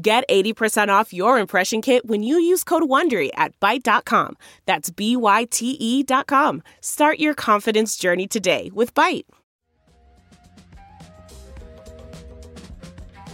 [0.00, 4.36] Get 80% off your impression kit when you use code WONDERY at Byte.com.
[4.64, 6.62] That's B-Y-T-E dot com.
[6.80, 9.24] Start your confidence journey today with Byte.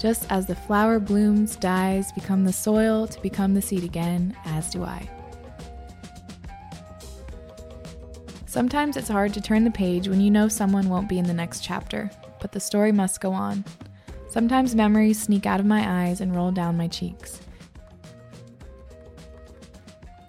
[0.00, 4.70] Just as the flower blooms, dies, become the soil to become the seed again, as
[4.70, 5.06] do I.
[8.46, 11.34] Sometimes it's hard to turn the page when you know someone won't be in the
[11.34, 13.64] next chapter, but the story must go on.
[14.34, 17.40] Sometimes memories sneak out of my eyes and roll down my cheeks.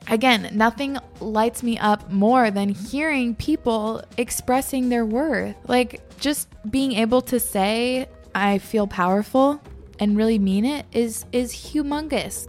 [0.08, 5.56] Again, nothing lights me up more than hearing people expressing their worth.
[5.68, 9.60] Like just being able to say I feel powerful
[10.00, 12.48] and really mean it is is humongous.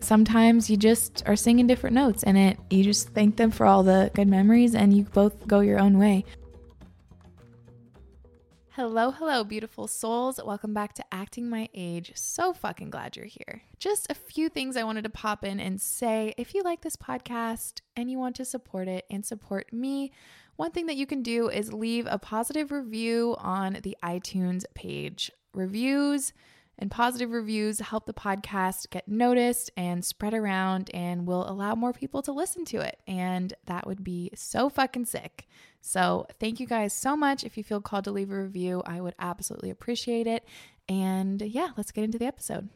[0.00, 3.82] Sometimes you just are singing different notes and it you just thank them for all
[3.82, 6.26] the good memories and you both go your own way.
[8.76, 10.38] Hello, hello, beautiful souls.
[10.44, 12.12] Welcome back to Acting My Age.
[12.14, 13.62] So fucking glad you're here.
[13.78, 16.34] Just a few things I wanted to pop in and say.
[16.36, 20.12] If you like this podcast and you want to support it and support me,
[20.56, 25.30] one thing that you can do is leave a positive review on the iTunes page.
[25.54, 26.34] Reviews
[26.78, 31.94] and positive reviews help the podcast get noticed and spread around and will allow more
[31.94, 33.00] people to listen to it.
[33.06, 35.46] And that would be so fucking sick.
[35.88, 37.44] So, thank you guys so much.
[37.44, 40.44] If you feel called to leave a review, I would absolutely appreciate it.
[40.88, 42.68] And yeah, let's get into the episode.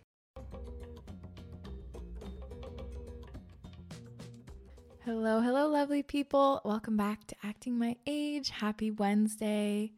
[5.05, 6.60] Hello, hello, lovely people.
[6.65, 8.50] Welcome back to Acting My Age.
[8.50, 9.91] Happy Wednesday.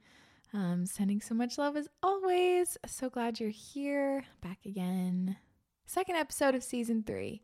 [0.55, 2.79] Um, sending so much love as always.
[2.87, 4.25] So glad you're here.
[4.41, 5.37] Back again.
[5.84, 7.43] Second episode of season three.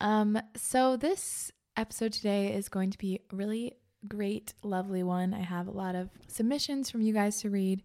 [0.00, 3.74] Um, so this episode today is going to be really
[4.08, 5.34] great, lovely one.
[5.34, 7.82] I have a lot of submissions from you guys to read,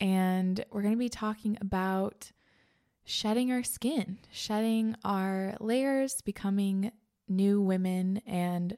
[0.00, 2.32] and we're going to be talking about
[3.04, 6.92] shedding our skin, shedding our layers, becoming
[7.28, 8.76] new women, and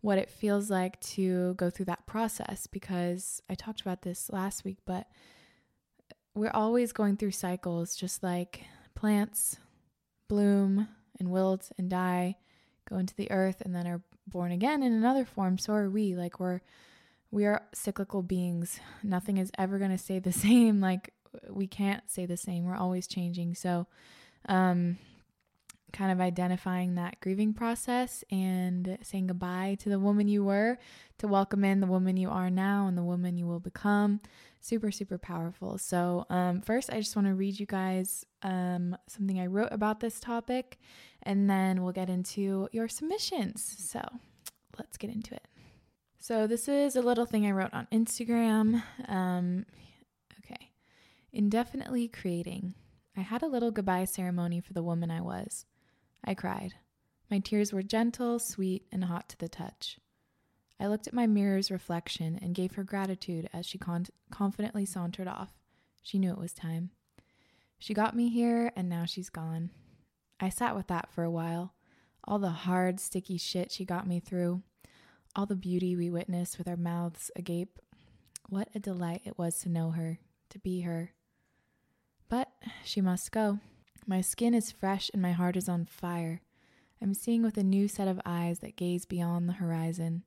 [0.00, 2.66] what it feels like to go through that process.
[2.66, 5.06] Because I talked about this last week, but
[6.34, 8.62] we're always going through cycles, just like
[8.94, 9.56] plants
[10.28, 12.36] bloom and wilt and die,
[12.88, 16.14] go into the earth, and then are born again in another form, so are we.
[16.14, 16.60] Like we're
[17.30, 18.80] we are cyclical beings.
[19.02, 20.80] Nothing is ever going to stay the same.
[20.80, 21.12] Like
[21.50, 22.64] we can't stay the same.
[22.64, 23.54] We're always changing.
[23.54, 23.86] So
[24.48, 24.98] um
[25.92, 30.78] kind of identifying that grieving process and saying goodbye to the woman you were
[31.16, 34.20] to welcome in the woman you are now and the woman you will become
[34.60, 39.40] super super powerful so um, first i just want to read you guys um, something
[39.40, 40.78] i wrote about this topic
[41.26, 44.00] and then we'll get into your submissions so
[44.78, 45.46] let's get into it
[46.18, 49.66] so this is a little thing i wrote on instagram um,
[50.40, 50.70] okay
[51.32, 52.74] indefinitely creating
[53.16, 55.64] I had a little goodbye ceremony for the woman I was.
[56.22, 56.74] I cried.
[57.30, 59.98] My tears were gentle, sweet, and hot to the touch.
[60.78, 65.28] I looked at my mirror's reflection and gave her gratitude as she con- confidently sauntered
[65.28, 65.54] off.
[66.02, 66.90] She knew it was time.
[67.78, 69.70] She got me here, and now she's gone.
[70.40, 71.74] I sat with that for a while.
[72.24, 74.62] All the hard, sticky shit she got me through.
[75.34, 77.78] All the beauty we witnessed with our mouths agape.
[78.48, 80.18] What a delight it was to know her,
[80.50, 81.12] to be her.
[82.28, 82.50] But
[82.84, 83.60] she must go.
[84.06, 86.42] My skin is fresh and my heart is on fire.
[87.00, 90.22] I'm seeing with a new set of eyes that gaze beyond the horizon.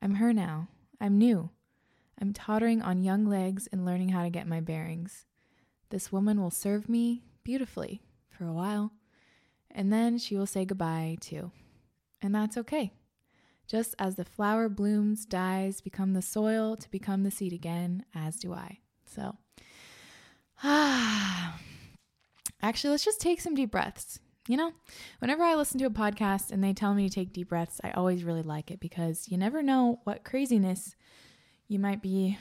[0.00, 0.68] I'm her now.
[1.00, 1.50] I'm new.
[2.20, 5.26] I'm tottering on young legs and learning how to get my bearings.
[5.90, 8.92] This woman will serve me beautifully for a while,
[9.74, 11.50] and then she will say goodbye too.
[12.20, 12.92] And that's okay.
[13.66, 18.36] Just as the flower blooms, dies, become the soil to become the seed again, as
[18.36, 18.78] do I.
[19.06, 19.36] So,
[20.62, 21.58] ah.
[22.62, 24.20] Actually, let's just take some deep breaths.
[24.48, 24.72] You know,
[25.20, 27.90] whenever I listen to a podcast and they tell me to take deep breaths, I
[27.92, 30.94] always really like it because you never know what craziness
[31.68, 32.38] you might be,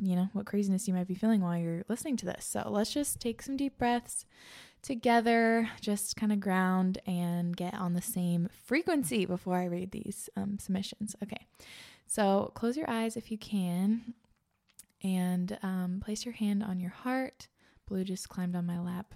[0.00, 2.44] you know, what craziness you might be feeling while you're listening to this.
[2.46, 4.26] So let's just take some deep breaths
[4.82, 10.28] together, just kind of ground and get on the same frequency before I read these
[10.36, 11.14] um, submissions.
[11.22, 11.46] Okay,
[12.06, 14.14] so close your eyes if you can
[15.02, 17.48] and um, place your hand on your heart
[17.92, 19.14] Blue just climbed on my lap.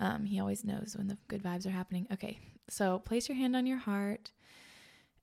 [0.00, 2.08] Um, he always knows when the good vibes are happening.
[2.12, 4.32] Okay, so place your hand on your heart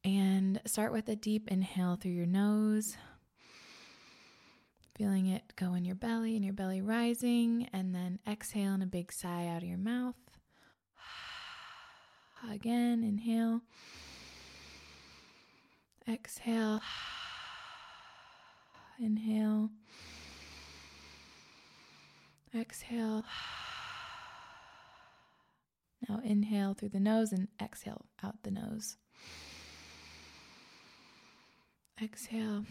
[0.05, 2.95] and start with a deep inhale through your nose.
[4.95, 8.85] Feeling it go in your belly and your belly rising, and then exhale in a
[8.85, 10.15] big sigh out of your mouth.
[12.51, 13.61] Again, inhale.
[16.07, 16.81] Exhale.
[18.99, 19.69] Inhale.
[22.55, 23.23] Exhale.
[26.09, 28.97] Now inhale through the nose and exhale out the nose.
[32.01, 32.65] Exhale.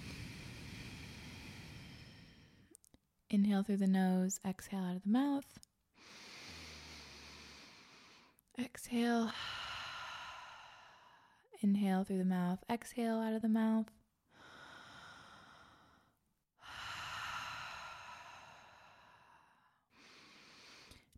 [3.32, 5.60] Inhale through the nose, exhale out of the mouth.
[8.58, 9.30] Exhale.
[11.62, 13.86] Inhale through the mouth, exhale out of the mouth.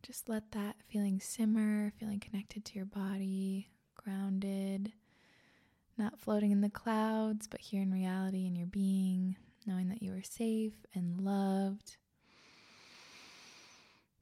[0.03, 4.93] Just let that feeling simmer, feeling connected to your body, grounded,
[5.97, 10.13] not floating in the clouds, but here in reality in your being, knowing that you
[10.13, 11.97] are safe and loved.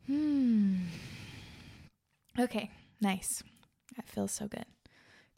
[0.07, 0.77] Hmm.
[2.39, 2.71] Okay,
[3.01, 3.43] nice.
[3.97, 4.67] That feels so good.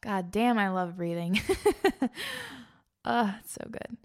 [0.00, 1.41] God damn, I love breathing.
[3.05, 3.97] oh, it's so good.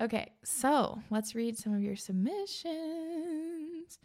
[0.00, 3.98] Okay, so let's read some of your submissions.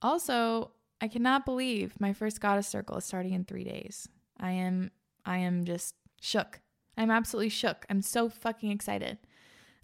[0.00, 0.70] Also,
[1.00, 4.08] I cannot believe my first goddess circle is starting in three days.
[4.40, 4.90] I am
[5.26, 6.60] I am just shook.
[6.96, 7.84] I'm absolutely shook.
[7.90, 9.18] I'm so fucking excited.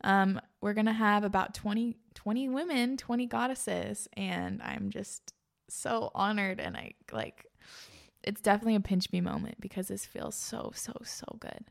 [0.02, 5.34] Um, we're gonna have about 20, 20 women, 20 goddesses, and I'm just
[5.70, 7.46] so honored and I like
[8.22, 11.64] it's definitely a pinch me moment because this feels so, so, so good.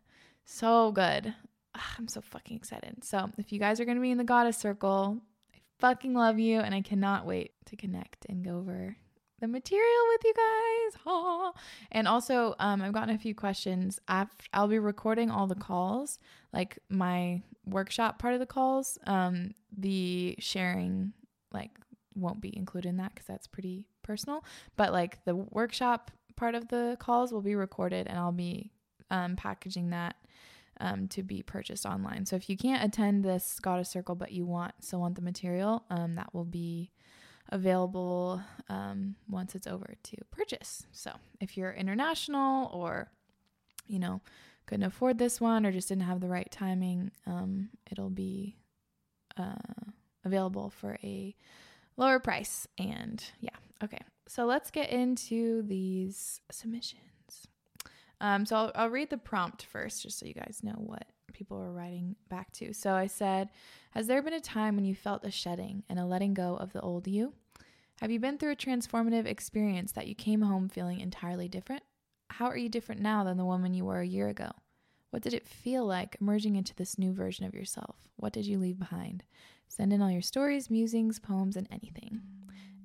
[0.45, 1.33] So good.
[1.75, 3.03] Ugh, I'm so fucking excited.
[3.03, 5.19] So, if you guys are going to be in the goddess circle,
[5.53, 8.95] I fucking love you and I cannot wait to connect and go over
[9.39, 11.01] the material with you guys.
[11.05, 11.53] Oh.
[11.91, 13.99] And also, um, I've gotten a few questions.
[14.07, 16.19] After, I'll be recording all the calls,
[16.53, 18.97] like my workshop part of the calls.
[19.05, 21.13] Um, the sharing,
[21.51, 21.71] like,
[22.15, 24.43] won't be included in that because that's pretty personal.
[24.75, 28.71] But like the workshop part of the calls will be recorded and I'll be
[29.11, 30.15] um, packaging that
[30.79, 32.25] um, to be purchased online.
[32.25, 35.83] So if you can't attend this Goddess Circle but you want still want the material,
[35.91, 36.91] um, that will be
[37.49, 40.87] available um, once it's over to purchase.
[40.91, 43.11] So if you're international or
[43.85, 44.21] you know
[44.65, 48.55] couldn't afford this one or just didn't have the right timing, um, it'll be
[49.37, 49.91] uh,
[50.25, 51.35] available for a
[51.97, 52.67] lower price.
[52.77, 54.01] And yeah, okay.
[54.27, 57.47] So let's get into these submissions.
[58.21, 61.57] Um, so I'll, I'll read the prompt first, just so you guys know what people
[61.57, 62.73] are writing back to.
[62.73, 63.49] So I said,
[63.91, 66.73] Has there been a time when you felt a shedding and a letting go of
[66.73, 67.33] the old you?
[68.01, 71.83] Have you been through a transformative experience that you came home feeling entirely different?
[72.29, 74.51] How are you different now than the woman you were a year ago?
[75.09, 77.95] What did it feel like emerging into this new version of yourself?
[78.15, 79.23] What did you leave behind?
[79.67, 82.21] Send in all your stories, musings, poems, and anything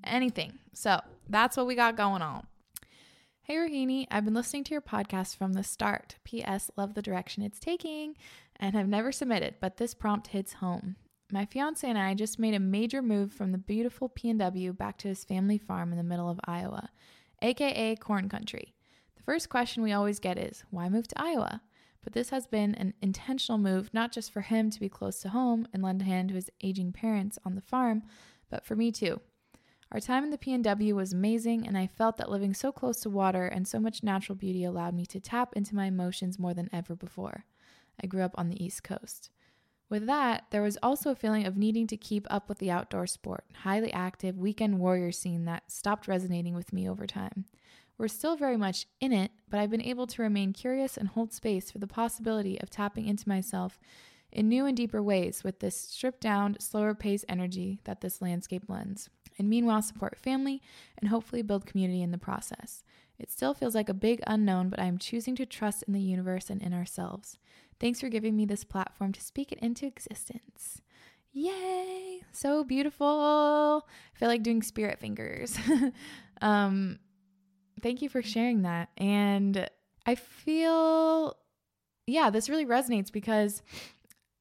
[0.07, 0.59] anything.
[0.73, 2.47] So that's what we got going on.
[3.43, 6.17] Hey, Rohini, I've been listening to your podcast from the start.
[6.25, 6.71] P.S.
[6.77, 8.17] Love the direction it's taking
[8.57, 10.97] and have never submitted, but this prompt hits home.
[11.31, 15.09] My fiance and I just made a major move from the beautiful PNW back to
[15.09, 16.91] his family farm in the middle of Iowa,
[17.43, 18.75] aka corn country.
[19.17, 21.61] The first question we always get is, why move to Iowa?
[22.03, 25.31] But this has been an intentional move, not just for him to be close to
[25.31, 28.03] home and lend a hand to his aging parents on the farm,
[28.51, 29.21] but for me too.
[29.93, 33.11] Our time in the PNW was amazing, and I felt that living so close to
[33.11, 36.69] water and so much natural beauty allowed me to tap into my emotions more than
[36.73, 37.45] ever before.
[38.03, 39.31] I grew up on the East Coast.
[39.89, 43.07] With that, there was also a feeling of needing to keep up with the outdoor
[43.07, 47.45] sport, highly active weekend warrior scene that stopped resonating with me over time.
[47.97, 51.33] We're still very much in it, but I've been able to remain curious and hold
[51.33, 53.79] space for the possibility of tapping into myself
[54.33, 58.65] in new and deeper ways with this stripped down, slower pace energy that this landscape
[58.69, 60.63] lends and meanwhile support family
[60.99, 62.83] and hopefully build community in the process.
[63.19, 66.01] It still feels like a big unknown, but I am choosing to trust in the
[66.01, 67.39] universe and in ourselves.
[67.81, 70.81] Thanks for giving me this platform to speak it into existence.
[71.33, 72.23] Yay!
[72.33, 73.85] So beautiful.
[73.87, 75.57] I feel like doing spirit fingers.
[76.41, 76.99] um,
[77.83, 78.89] thank you for sharing that.
[78.97, 79.69] And
[80.07, 81.37] I feel,
[82.07, 83.63] yeah, this really resonates because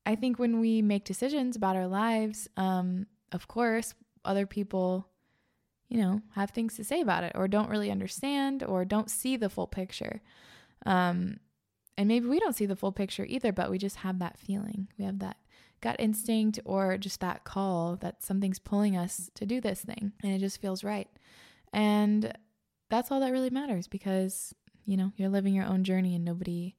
[0.06, 5.08] I think when we make decisions about our lives, um, of course, other people,
[5.90, 9.38] you know, have things to say about it or don't really understand or don't see
[9.38, 10.22] the full picture.
[10.86, 11.38] Um,
[11.98, 14.88] and maybe we don't see the full picture either, but we just have that feeling.
[14.98, 15.38] We have that
[15.82, 20.32] gut instinct or just that call that something's pulling us to do this thing and
[20.32, 21.10] it just feels right.
[21.74, 22.32] And
[22.90, 26.76] that's all that really matters because, you know, you're living your own journey and nobody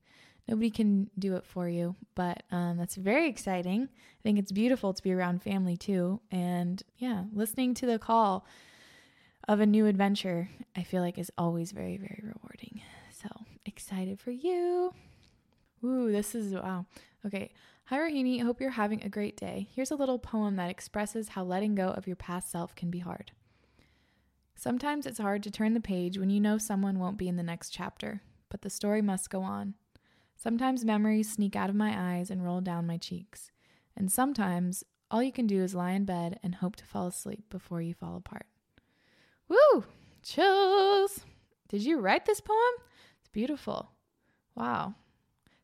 [0.48, 1.96] nobody can do it for you.
[2.14, 3.88] But um, that's very exciting.
[3.92, 6.20] I think it's beautiful to be around family too.
[6.30, 8.46] And yeah, listening to the call
[9.48, 12.82] of a new adventure, I feel like is always very, very rewarding.
[13.10, 13.28] So
[13.64, 14.92] excited for you.
[15.84, 16.86] Ooh, this is wow.
[17.26, 17.52] Okay.
[17.88, 18.40] Hi, Rohini.
[18.42, 19.68] Hope you're having a great day.
[19.74, 23.00] Here's a little poem that expresses how letting go of your past self can be
[23.00, 23.32] hard.
[24.54, 27.42] Sometimes it's hard to turn the page when you know someone won't be in the
[27.42, 29.74] next chapter, but the story must go on.
[30.44, 33.50] Sometimes memories sneak out of my eyes and roll down my cheeks.
[33.96, 37.48] And sometimes all you can do is lie in bed and hope to fall asleep
[37.48, 38.44] before you fall apart.
[39.48, 39.86] Woo!
[40.22, 41.24] Chills!
[41.70, 42.58] Did you write this poem?
[43.20, 43.92] It's beautiful.
[44.54, 44.96] Wow.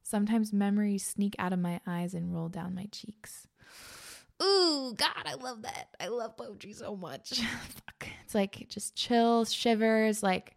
[0.03, 3.49] Sometimes memories sneak out of my eyes and roll down my cheeks.
[4.43, 5.95] Ooh, God, I love that.
[6.01, 7.39] I love poetry so much.
[7.41, 8.09] Fuck.
[8.25, 10.57] It's like just chills, shivers, like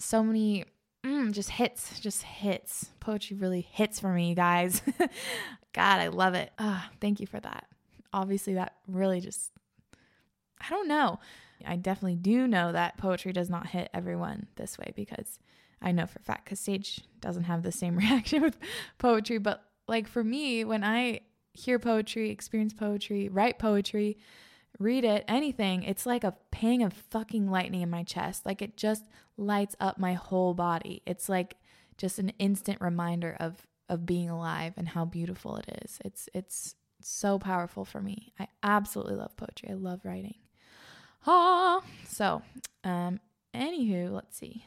[0.00, 0.64] so many
[1.04, 2.90] mm, just hits, just hits.
[3.00, 4.82] Poetry really hits for me, guys.
[5.72, 6.52] God, I love it.
[6.58, 7.66] Ah, thank you for that.
[8.12, 9.52] Obviously, that really just,
[10.60, 11.18] I don't know.
[11.66, 15.38] I definitely do know that poetry does not hit everyone this way because
[15.80, 18.58] I know for a fact because Sage doesn't have the same reaction with
[18.98, 19.38] poetry.
[19.38, 21.20] But like for me, when I
[21.52, 24.18] hear poetry, experience poetry, write poetry,
[24.82, 28.44] read it, anything, it's like a pang of fucking lightning in my chest.
[28.44, 29.04] Like it just
[29.36, 31.02] lights up my whole body.
[31.06, 31.56] It's like
[31.96, 35.98] just an instant reminder of of being alive and how beautiful it is.
[36.04, 38.32] It's it's so powerful for me.
[38.38, 39.70] I absolutely love poetry.
[39.70, 40.36] I love writing.
[41.26, 42.42] Ah, so
[42.84, 43.20] um,
[43.54, 44.64] anywho, let's see.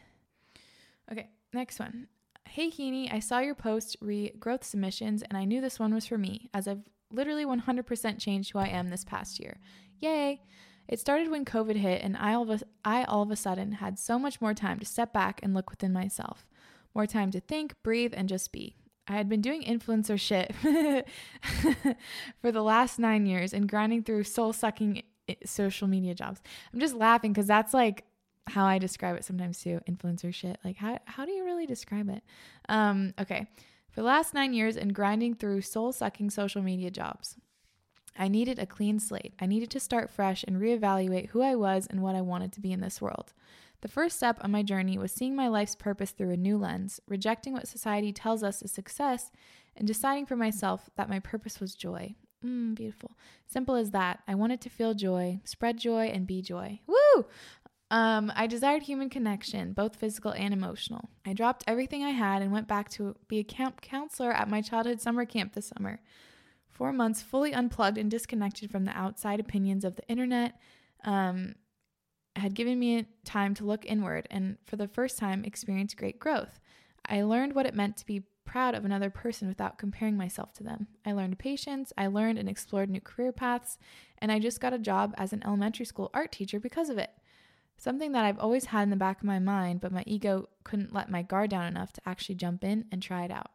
[1.11, 2.07] Okay, next one.
[2.47, 6.05] Hey Hini, I saw your post re growth submissions and I knew this one was
[6.05, 9.57] for me as I've literally 100% changed who I am this past year.
[9.99, 10.41] Yay!
[10.87, 13.73] It started when COVID hit, and I all, of a, I all of a sudden
[13.73, 16.45] had so much more time to step back and look within myself.
[16.93, 18.75] More time to think, breathe, and just be.
[19.07, 20.53] I had been doing influencer shit
[22.41, 25.03] for the last nine years and grinding through soul sucking
[25.45, 26.41] social media jobs.
[26.73, 28.05] I'm just laughing because that's like
[28.47, 30.57] how I describe it sometimes too influencer shit.
[30.63, 32.23] Like, how, how do you really describe it?
[32.69, 33.47] Um, okay.
[33.95, 37.37] For the last nine years and grinding through soul sucking social media jobs.
[38.19, 39.33] I needed a clean slate.
[39.39, 42.59] I needed to start fresh and reevaluate who I was and what I wanted to
[42.59, 43.31] be in this world.
[43.79, 46.99] The first step on my journey was seeing my life's purpose through a new lens,
[47.07, 49.31] rejecting what society tells us is success,
[49.77, 52.15] and deciding for myself that my purpose was joy.
[52.45, 53.11] Mm, beautiful.
[53.47, 54.19] Simple as that.
[54.27, 56.81] I wanted to feel joy, spread joy, and be joy.
[56.85, 57.25] Woo!
[57.95, 61.09] Um, I desired human connection, both physical and emotional.
[61.25, 64.59] I dropped everything I had and went back to be a camp counselor at my
[64.59, 66.01] childhood summer camp this summer.
[66.67, 70.59] Four months fully unplugged and disconnected from the outside opinions of the internet
[71.05, 71.55] um,
[72.35, 76.59] had given me time to look inward and, for the first time, experience great growth.
[77.05, 80.63] I learned what it meant to be proud of another person without comparing myself to
[80.63, 80.87] them.
[81.05, 83.77] I learned patience, I learned and explored new career paths,
[84.17, 87.11] and I just got a job as an elementary school art teacher because of it.
[87.77, 90.93] Something that I've always had in the back of my mind, but my ego couldn't
[90.93, 93.51] let my guard down enough to actually jump in and try it out.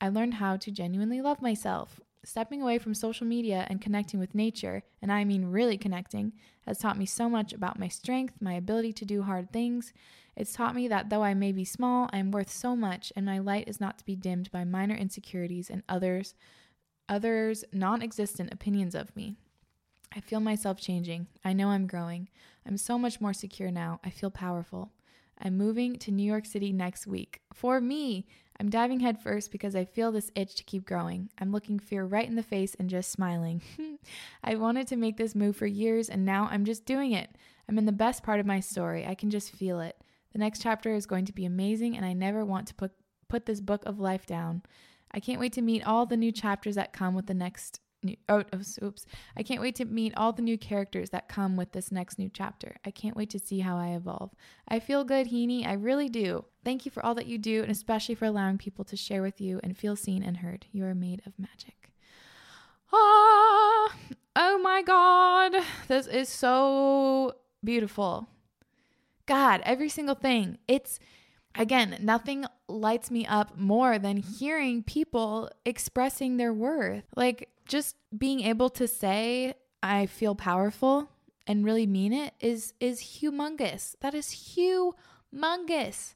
[0.00, 4.32] I learned how to genuinely love myself, Stepping away from social media and connecting with
[4.32, 6.32] nature, and I mean really connecting,
[6.66, 9.92] has taught me so much about my strength, my ability to do hard things.
[10.36, 13.26] It's taught me that though I may be small, I am worth so much, and
[13.26, 16.34] my light is not to be dimmed by minor insecurities and others
[17.08, 19.36] others non-existent opinions of me.
[20.14, 21.26] I feel myself changing.
[21.44, 22.28] I know I'm growing.
[22.66, 24.00] I'm so much more secure now.
[24.04, 24.92] I feel powerful.
[25.40, 27.40] I'm moving to New York City next week.
[27.52, 28.26] For me,
[28.60, 31.30] I'm diving headfirst because I feel this itch to keep growing.
[31.38, 33.62] I'm looking fear right in the face and just smiling.
[34.44, 37.30] I wanted to make this move for years and now I'm just doing it.
[37.68, 39.06] I'm in the best part of my story.
[39.06, 39.96] I can just feel it.
[40.32, 42.92] The next chapter is going to be amazing and I never want to put
[43.28, 44.62] put this book of life down.
[45.10, 48.16] I can't wait to meet all the new chapters that come with the next new,
[48.28, 48.44] oh,
[48.82, 49.06] oops.
[49.36, 52.30] I can't wait to meet all the new characters that come with this next new
[52.32, 52.76] chapter.
[52.84, 54.30] I can't wait to see how I evolve.
[54.68, 55.66] I feel good, Hini.
[55.66, 56.44] I really do.
[56.64, 59.40] Thank you for all that you do, and especially for allowing people to share with
[59.40, 60.66] you and feel seen and heard.
[60.72, 61.92] You are made of magic.
[62.92, 63.94] Ah,
[64.36, 65.54] oh my God.
[65.88, 68.28] This is so beautiful.
[69.26, 70.58] God, every single thing.
[70.68, 70.98] It's,
[71.54, 77.04] again, nothing lights me up more than hearing people expressing their worth.
[77.16, 81.10] Like, just being able to say I feel powerful
[81.46, 83.96] and really mean it is is humongous.
[84.00, 86.14] That is humongous.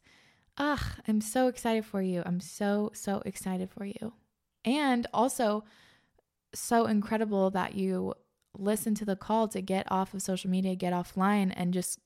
[0.59, 2.23] Ugh, I'm so excited for you.
[2.25, 4.13] I'm so so excited for you.
[4.65, 5.65] And also
[6.55, 8.15] so incredible that you
[8.57, 11.99] listen to the call to get off of social media, get offline, and just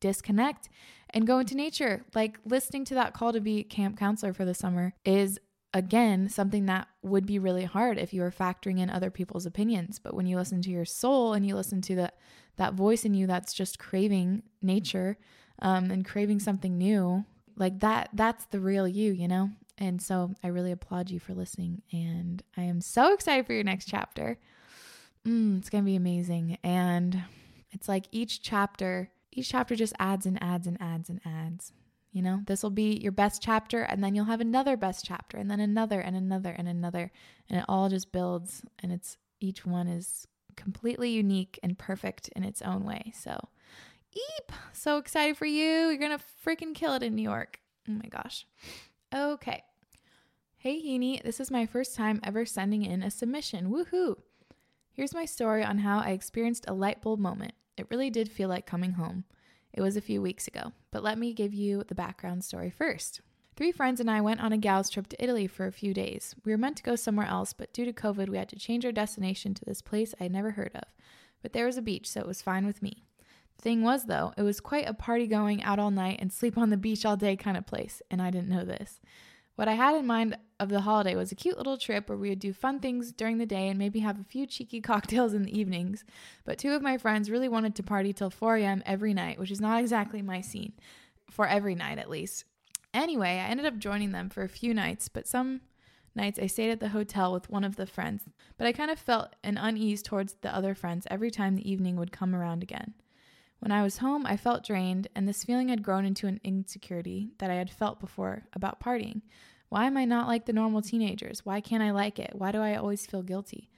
[0.00, 0.68] disconnect
[1.10, 2.04] and go into nature.
[2.14, 5.38] Like listening to that call to be camp counselor for the summer is
[5.74, 9.98] again something that would be really hard if you were factoring in other people's opinions.
[9.98, 12.12] But when you listen to your soul and you listen to the
[12.56, 15.18] that voice in you that's just craving nature
[15.60, 17.24] um, and craving something new,
[17.56, 19.50] like that that's the real you, you know?
[19.78, 21.82] And so I really applaud you for listening.
[21.92, 24.38] And I am so excited for your next chapter.
[25.26, 26.56] Mm, it's going to be amazing.
[26.62, 27.22] And
[27.72, 31.72] it's like each chapter each chapter just adds and adds and adds and adds.
[32.10, 35.36] You know, this will be your best chapter, and then you'll have another best chapter,
[35.36, 37.12] and then another, and another, and another.
[37.50, 40.26] And it all just builds, and it's each one is
[40.56, 43.12] completely unique and perfect in its own way.
[43.14, 43.48] So,
[44.14, 45.90] eep, so excited for you.
[45.90, 47.60] You're to freaking kill it in New York.
[47.86, 48.46] Oh my gosh.
[49.14, 49.62] Okay.
[50.56, 53.70] Hey, Hini, this is my first time ever sending in a submission.
[53.70, 54.16] Woohoo!
[54.94, 57.52] Here's my story on how I experienced a light bulb moment.
[57.76, 59.24] It really did feel like coming home.
[59.72, 63.20] It was a few weeks ago, but let me give you the background story first.
[63.56, 66.34] Three friends and I went on a gal's trip to Italy for a few days.
[66.44, 68.84] We were meant to go somewhere else, but due to COVID, we had to change
[68.84, 70.84] our destination to this place I'd never heard of.
[71.42, 73.04] But there was a beach, so it was fine with me.
[73.56, 76.58] The thing was, though, it was quite a party going out all night and sleep
[76.58, 79.00] on the beach all day kind of place, and I didn't know this.
[79.56, 82.28] What I had in mind of the holiday was a cute little trip where we
[82.28, 85.42] would do fun things during the day and maybe have a few cheeky cocktails in
[85.44, 86.04] the evenings.
[86.44, 88.82] But two of my friends really wanted to party till 4 a.m.
[88.84, 90.74] every night, which is not exactly my scene,
[91.30, 92.44] for every night at least.
[92.92, 95.62] Anyway, I ended up joining them for a few nights, but some
[96.14, 98.24] nights I stayed at the hotel with one of the friends.
[98.58, 101.96] But I kind of felt an unease towards the other friends every time the evening
[101.96, 102.94] would come around again.
[103.60, 107.30] When I was home, I felt drained, and this feeling had grown into an insecurity
[107.38, 109.22] that I had felt before about partying.
[109.68, 111.44] Why am I not like the normal teenagers?
[111.44, 112.34] Why can't I like it?
[112.34, 113.70] Why do I always feel guilty?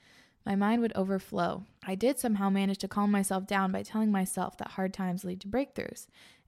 [0.44, 1.64] My mind would overflow.
[1.86, 5.40] I did somehow manage to calm myself down by telling myself that hard times lead
[5.42, 6.06] to breakthroughs.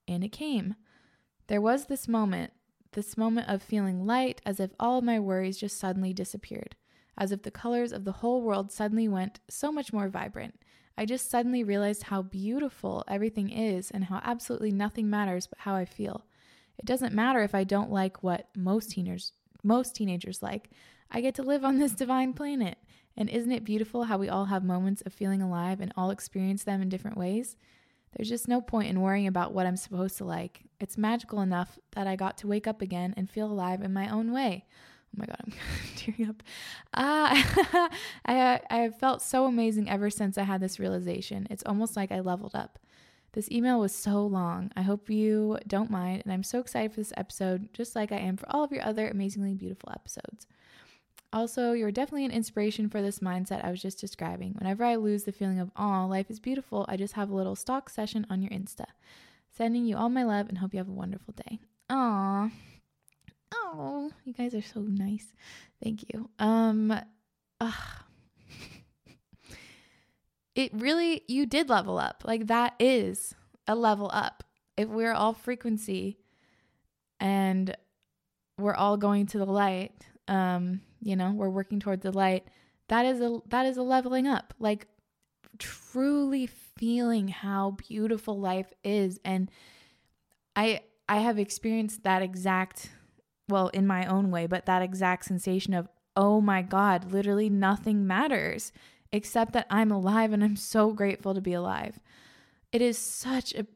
[0.09, 0.75] And it came.
[1.47, 2.53] There was this moment,
[2.93, 6.77] this moment of feeling light, as if all of my worries just suddenly disappeared,
[7.17, 10.61] as if the colors of the whole world suddenly went so much more vibrant.
[11.01, 15.75] I just suddenly realized how beautiful everything is and how absolutely nothing matters but how
[15.75, 16.27] I feel.
[16.79, 19.33] It doesn't matter if I don't like what most teenagers
[19.63, 20.69] most teenagers like.
[21.11, 22.77] I get to live on this divine planet.
[23.17, 26.65] And isn't it beautiful how we all have moments of feeling alive and all experience
[26.65, 27.57] them in different ways?
[28.15, 30.65] There's just no point in worrying about what I'm supposed to like.
[30.81, 34.11] It's magical enough that I got to wake up again and feel alive in my
[34.11, 34.67] own way.
[35.13, 35.53] Oh my God, I'm
[35.97, 36.43] tearing up.
[36.95, 37.89] Uh,
[38.25, 41.47] I, I have felt so amazing ever since I had this realization.
[41.51, 42.79] It's almost like I leveled up.
[43.33, 44.73] This email was so long.
[44.77, 48.17] I hope you don't mind, and I'm so excited for this episode, just like I
[48.17, 50.47] am for all of your other amazingly beautiful episodes.
[51.33, 54.55] Also, you're definitely an inspiration for this mindset I was just describing.
[54.59, 57.55] Whenever I lose the feeling of, aw, life is beautiful, I just have a little
[57.55, 58.87] stalk session on your Insta.
[59.53, 61.61] Sending you all my love and hope you have a wonderful day.
[61.89, 62.51] Aw.
[63.53, 65.27] Oh, you guys are so nice.
[65.83, 66.29] Thank you.
[66.39, 66.93] Um
[67.61, 67.75] ugh.
[70.55, 72.23] It really you did level up.
[72.27, 73.35] Like that is
[73.67, 74.45] a level up.
[74.77, 76.19] If we're all frequency
[77.19, 77.75] and
[78.59, 82.47] we're all going to the light, um, you know, we're working towards the light,
[82.89, 84.55] that is a that is a leveling up.
[84.59, 84.87] Like
[85.59, 89.51] truly feeling how beautiful life is and
[90.57, 92.91] I I have experienced that exact
[93.51, 98.07] well, in my own way, but that exact sensation of, oh my God, literally nothing
[98.07, 98.73] matters
[99.13, 101.99] except that I'm alive and I'm so grateful to be alive.
[102.73, 103.67] It is such a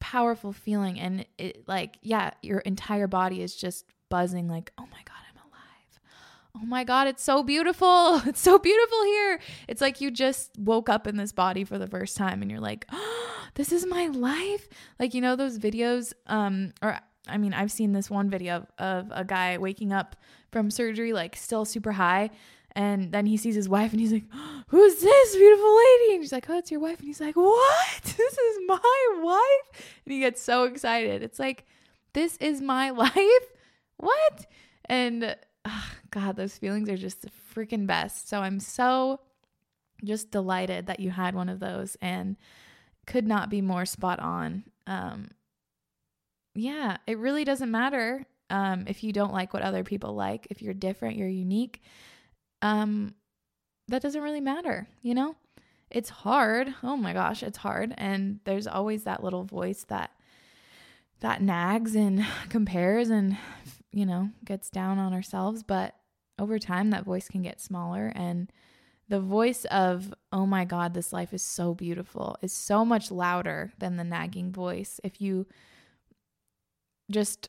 [0.00, 0.98] powerful feeling.
[0.98, 5.42] And it, like, yeah, your entire body is just buzzing, like, oh my God, I'm
[5.42, 6.00] alive.
[6.56, 8.20] Oh my God, it's so beautiful.
[8.26, 9.40] It's so beautiful here.
[9.68, 12.60] It's like you just woke up in this body for the first time and you're
[12.60, 14.68] like, oh, this is my life.
[14.98, 18.66] Like, you know, those videos, um, or I mean, I've seen this one video of,
[18.78, 20.16] of a guy waking up
[20.50, 22.30] from surgery, like still super high.
[22.72, 24.24] And then he sees his wife and he's like,
[24.68, 26.14] Who's this beautiful lady?
[26.14, 26.98] And she's like, Oh, it's your wife.
[26.98, 28.02] And he's like, What?
[28.16, 29.94] This is my wife?
[30.04, 31.22] And he gets so excited.
[31.22, 31.66] It's like,
[32.12, 33.52] This is my life?
[33.96, 34.46] What?
[34.86, 38.28] And oh, God, those feelings are just the freaking best.
[38.28, 39.20] So I'm so
[40.04, 42.36] just delighted that you had one of those and
[43.06, 44.64] could not be more spot on.
[44.86, 45.28] Um,
[46.60, 50.46] yeah, it really doesn't matter um, if you don't like what other people like.
[50.50, 51.82] If you're different, you're unique.
[52.62, 53.14] Um,
[53.88, 55.36] that doesn't really matter, you know?
[55.90, 56.72] It's hard.
[56.82, 57.94] Oh my gosh, it's hard.
[57.98, 60.10] And there's always that little voice that
[61.20, 63.36] that nags and compares and
[63.92, 65.96] you know, gets down on ourselves, but
[66.38, 68.50] over time that voice can get smaller and
[69.08, 73.72] the voice of, oh my God, this life is so beautiful, is so much louder
[73.78, 75.00] than the nagging voice.
[75.02, 75.46] If you
[77.10, 77.48] just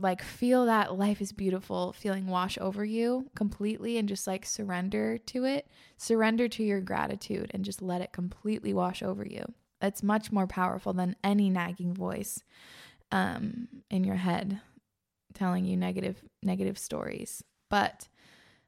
[0.00, 5.18] like feel that life is beautiful feeling wash over you completely and just like surrender
[5.18, 5.66] to it.
[5.96, 9.44] Surrender to your gratitude and just let it completely wash over you.
[9.82, 12.42] It's much more powerful than any nagging voice
[13.10, 14.60] um in your head
[15.34, 17.42] telling you negative negative stories.
[17.70, 18.08] But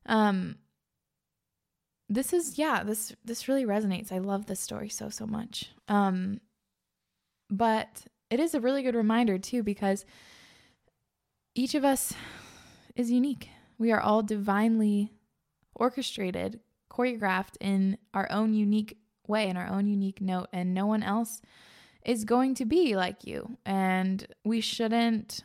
[0.07, 0.57] um
[2.09, 4.11] this is yeah this this really resonates.
[4.11, 5.71] I love this story so so much.
[5.87, 6.41] Um
[7.49, 10.05] but it is a really good reminder too because
[11.55, 12.15] each of us
[12.95, 13.49] is unique.
[13.79, 15.13] We are all divinely
[15.75, 21.03] orchestrated, choreographed in our own unique way, in our own unique note, and no one
[21.03, 21.41] else
[22.05, 23.59] is going to be like you.
[23.67, 25.43] And we shouldn't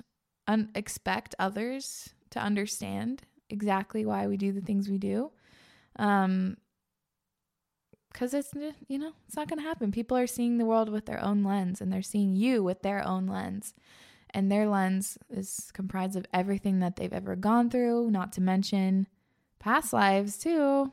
[0.48, 5.32] un- expect others to understand exactly why we do the things we do.
[5.98, 6.58] Um,
[8.16, 8.54] because it's
[8.88, 11.44] you know it's not going to happen people are seeing the world with their own
[11.44, 13.74] lens and they're seeing you with their own lens
[14.36, 19.08] and their lens is comprised of everything that they've ever gone through, not to mention
[19.60, 20.92] past lives too.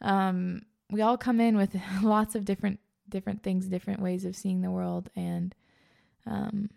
[0.00, 4.62] Um, we all come in with lots of different different things, different ways of seeing
[4.62, 5.54] the world, and
[6.24, 6.70] um,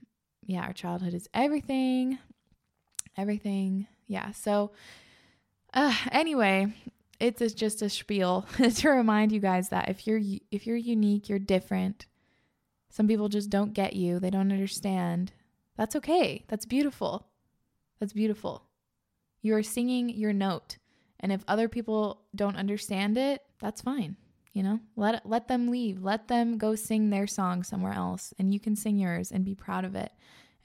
[0.46, 2.18] yeah, our childhood is everything,
[3.16, 3.86] everything.
[4.08, 4.32] Yeah.
[4.32, 4.72] So
[5.72, 6.74] uh, anyway,
[7.20, 11.40] it's just a spiel to remind you guys that if you're if you're unique, you're
[11.40, 12.06] different.
[12.90, 14.20] Some people just don't get you.
[14.20, 15.32] They don't understand.
[15.76, 16.46] That's okay.
[16.48, 17.28] That's beautiful.
[18.00, 18.64] That's beautiful.
[19.42, 20.78] You are singing your note.
[21.20, 24.18] And if other people don't understand it, that's fine.
[24.54, 26.04] You know, let let them leave.
[26.04, 29.56] Let them go sing their song somewhere else and you can sing yours and be
[29.56, 30.12] proud of it.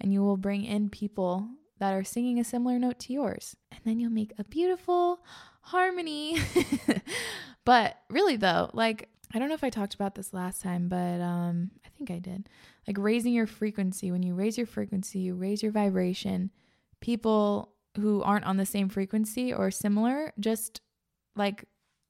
[0.01, 3.57] And you will bring in people that are singing a similar note to yours.
[3.71, 5.25] And then you'll make a beautiful
[5.63, 6.39] harmony.
[7.65, 11.21] but really though, like I don't know if I talked about this last time, but
[11.21, 12.49] um I think I did
[12.87, 14.11] like raising your frequency.
[14.11, 16.51] When you raise your frequency, you raise your vibration.
[17.01, 20.81] People who aren't on the same frequency or similar just
[21.37, 21.65] like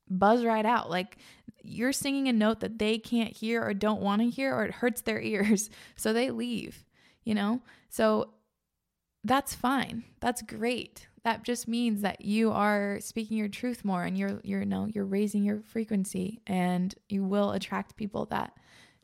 [0.08, 0.90] buzz right out.
[0.90, 1.18] Like
[1.62, 4.72] you're singing a note that they can't hear or don't want to hear or it
[4.72, 5.70] hurts their ears.
[5.96, 6.84] So they leave,
[7.24, 7.62] you know?
[7.88, 8.30] So
[9.24, 10.04] that's fine.
[10.20, 11.06] That's great.
[11.24, 14.86] That just means that you are speaking your truth more and you're you're you know,
[14.86, 18.52] you're raising your frequency and you will attract people that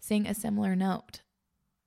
[0.01, 1.23] sing a similar note.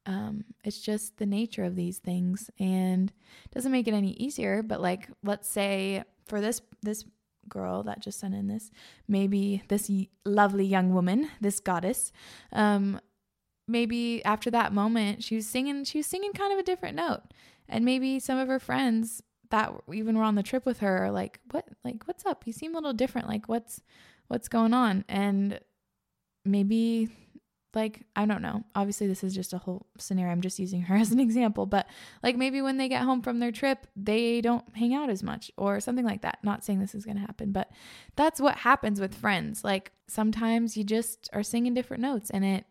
[0.05, 3.11] Um, it's just the nature of these things and
[3.53, 4.63] doesn't make it any easier.
[4.63, 7.05] But like, let's say for this, this
[7.47, 8.71] girl that just sent in this,
[9.07, 9.91] maybe this
[10.25, 12.11] lovely young woman, this goddess,
[12.51, 12.99] um,
[13.67, 17.21] maybe after that moment, she was singing, she was singing kind of a different note.
[17.69, 21.39] And maybe some of her friends that even were on the trip with her like,
[21.51, 22.43] what, like, what's up?
[22.45, 23.27] You seem a little different.
[23.27, 23.81] Like, what's,
[24.27, 25.05] what's going on?
[25.07, 25.59] And
[26.43, 27.09] maybe
[27.73, 28.63] like I don't know.
[28.75, 30.31] Obviously this is just a whole scenario.
[30.31, 31.87] I'm just using her as an example, but
[32.23, 35.51] like maybe when they get home from their trip, they don't hang out as much
[35.57, 36.39] or something like that.
[36.43, 37.69] Not saying this is going to happen, but
[38.15, 39.63] that's what happens with friends.
[39.63, 42.65] Like sometimes you just are singing different notes and it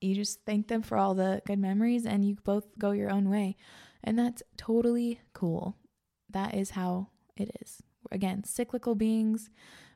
[0.00, 3.30] you just thank them for all the good memories and you both go your own
[3.30, 3.56] way.
[4.02, 5.76] And that's totally cool.
[6.32, 7.82] That is how it is.
[8.10, 9.50] Again, cyclical beings.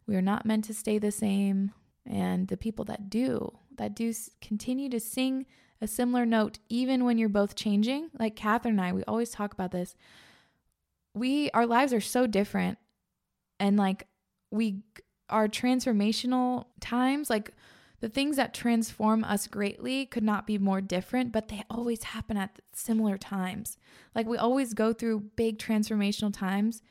[0.06, 1.72] We are not meant to stay the same.
[2.06, 5.46] And the people that do, that do continue to sing
[5.80, 9.52] a similar note, even when you're both changing, like Catherine and I, we always talk
[9.52, 9.96] about this.
[11.14, 12.78] We, our lives are so different.
[13.58, 14.06] And like,
[14.50, 14.82] we,
[15.28, 17.52] our transformational times, like,
[18.00, 22.36] the things that transform us greatly could not be more different, but they always happen
[22.36, 23.78] at similar times.
[24.14, 26.82] Like we always go through big transformational times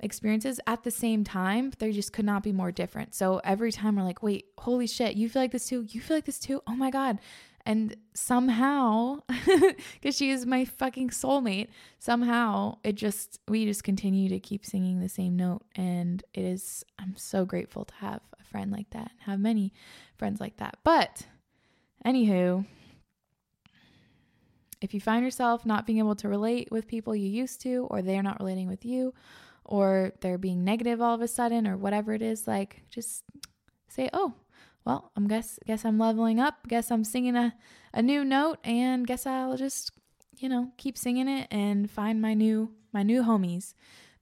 [0.00, 3.14] experiences at the same time, they just could not be more different.
[3.14, 5.86] So every time we're like, wait, holy shit, you feel like this too?
[5.88, 6.62] You feel like this too?
[6.66, 7.18] Oh my God.
[7.66, 9.20] And somehow,
[10.00, 11.68] because she is my fucking soulmate,
[11.98, 15.62] somehow it just, we just continue to keep singing the same note.
[15.74, 19.72] And it is, I'm so grateful to have friend like that and have many
[20.16, 20.78] friends like that.
[20.84, 21.26] But
[22.04, 22.66] anywho,
[24.80, 28.02] if you find yourself not being able to relate with people you used to, or
[28.02, 29.12] they're not relating with you,
[29.68, 33.22] or they're being negative all of a sudden or whatever it is like just
[33.86, 34.32] say oh
[34.84, 37.54] well i'm guess guess i'm leveling up guess i'm singing a,
[37.92, 39.92] a new note and guess i'll just
[40.38, 43.74] you know keep singing it and find my new my new homies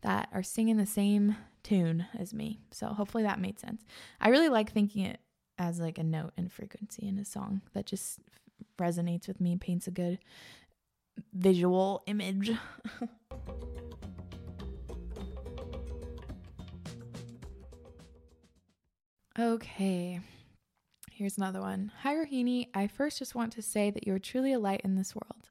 [0.03, 3.83] that are singing the same tune as me so hopefully that made sense
[4.21, 5.19] i really like thinking it
[5.59, 8.21] as like a note and frequency in a song that just
[8.79, 10.19] resonates with me paints a good
[11.33, 12.53] visual image
[19.39, 20.21] Okay.
[21.13, 21.93] Here's another one.
[22.03, 22.69] Hi, Rohini.
[22.73, 25.49] I first just want to say that you're truly a light in this world.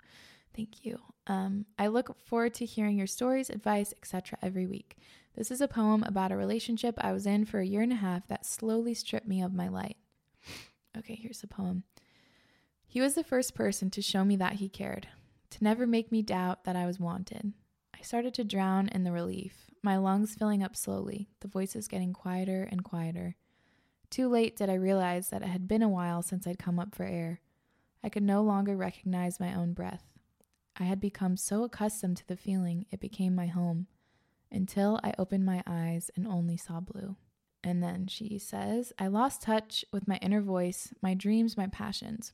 [0.56, 1.00] Thank you.
[1.28, 4.38] Um, I look forward to hearing your stories, advice, etc.
[4.42, 4.98] every week.
[5.36, 7.96] This is a poem about a relationship I was in for a year and a
[7.96, 9.98] half that slowly stripped me of my light.
[10.98, 11.84] Okay, here's the poem.
[12.88, 15.08] He was the first person to show me that he cared,
[15.50, 17.52] to never make me doubt that I was wanted.
[17.94, 22.14] I started to drown in the relief, my lungs filling up slowly, the voices getting
[22.14, 23.36] quieter and quieter.
[24.10, 26.96] Too late did I realize that it had been a while since I'd come up
[26.96, 27.42] for air.
[28.02, 30.15] I could no longer recognize my own breath.
[30.78, 33.88] I had become so accustomed to the feeling it became my home
[34.52, 37.16] until I opened my eyes and only saw blue.
[37.64, 42.34] And then she says, I lost touch with my inner voice, my dreams, my passions.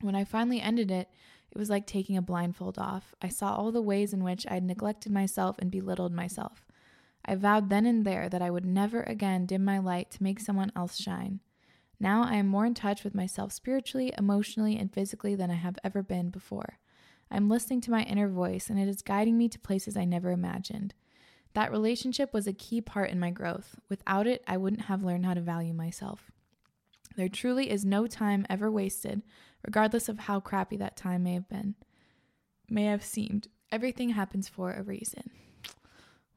[0.00, 1.08] When I finally ended it,
[1.50, 3.14] it was like taking a blindfold off.
[3.20, 6.66] I saw all the ways in which I had neglected myself and belittled myself.
[7.24, 10.40] I vowed then and there that I would never again dim my light to make
[10.40, 11.40] someone else shine.
[12.00, 15.78] Now I am more in touch with myself spiritually, emotionally, and physically than I have
[15.84, 16.78] ever been before.
[17.32, 20.30] I'm listening to my inner voice, and it is guiding me to places I never
[20.30, 20.92] imagined.
[21.54, 23.76] That relationship was a key part in my growth.
[23.88, 26.30] Without it, I wouldn't have learned how to value myself.
[27.16, 29.22] There truly is no time ever wasted,
[29.66, 31.74] regardless of how crappy that time may have been,
[32.68, 33.48] may have seemed.
[33.70, 35.30] Everything happens for a reason.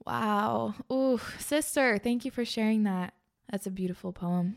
[0.05, 0.75] Wow.
[0.91, 3.13] Ooh, sister, thank you for sharing that.
[3.51, 4.55] That's a beautiful poem.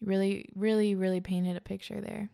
[0.00, 2.30] You really, really, really painted a picture there.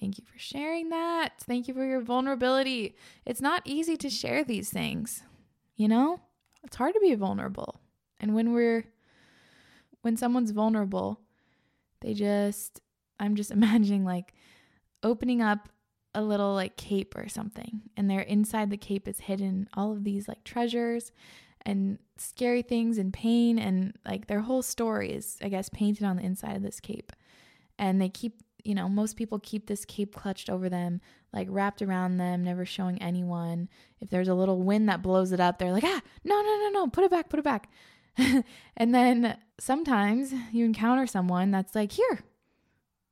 [0.00, 1.34] Thank you for sharing that.
[1.40, 2.96] Thank you for your vulnerability.
[3.24, 5.22] It's not easy to share these things.
[5.76, 6.20] You know,
[6.62, 7.80] it's hard to be vulnerable.
[8.20, 8.84] And when we're,
[10.02, 11.20] when someone's vulnerable,
[12.00, 12.80] they just,
[13.20, 14.34] I'm just imagining like
[15.02, 15.68] opening up
[16.14, 20.04] a little like cape or something, and there inside the cape is hidden all of
[20.04, 21.10] these like treasures
[21.66, 26.16] and scary things and pain, and like their whole story is, I guess, painted on
[26.16, 27.12] the inside of this cape.
[27.78, 31.00] And they keep you know, most people keep this cape clutched over them,
[31.32, 33.68] like wrapped around them, never showing anyone.
[34.00, 36.70] If there's a little wind that blows it up, they're like, ah, no, no, no,
[36.70, 37.70] no, put it back, put it back.
[38.76, 42.24] and then sometimes you encounter someone that's like, here,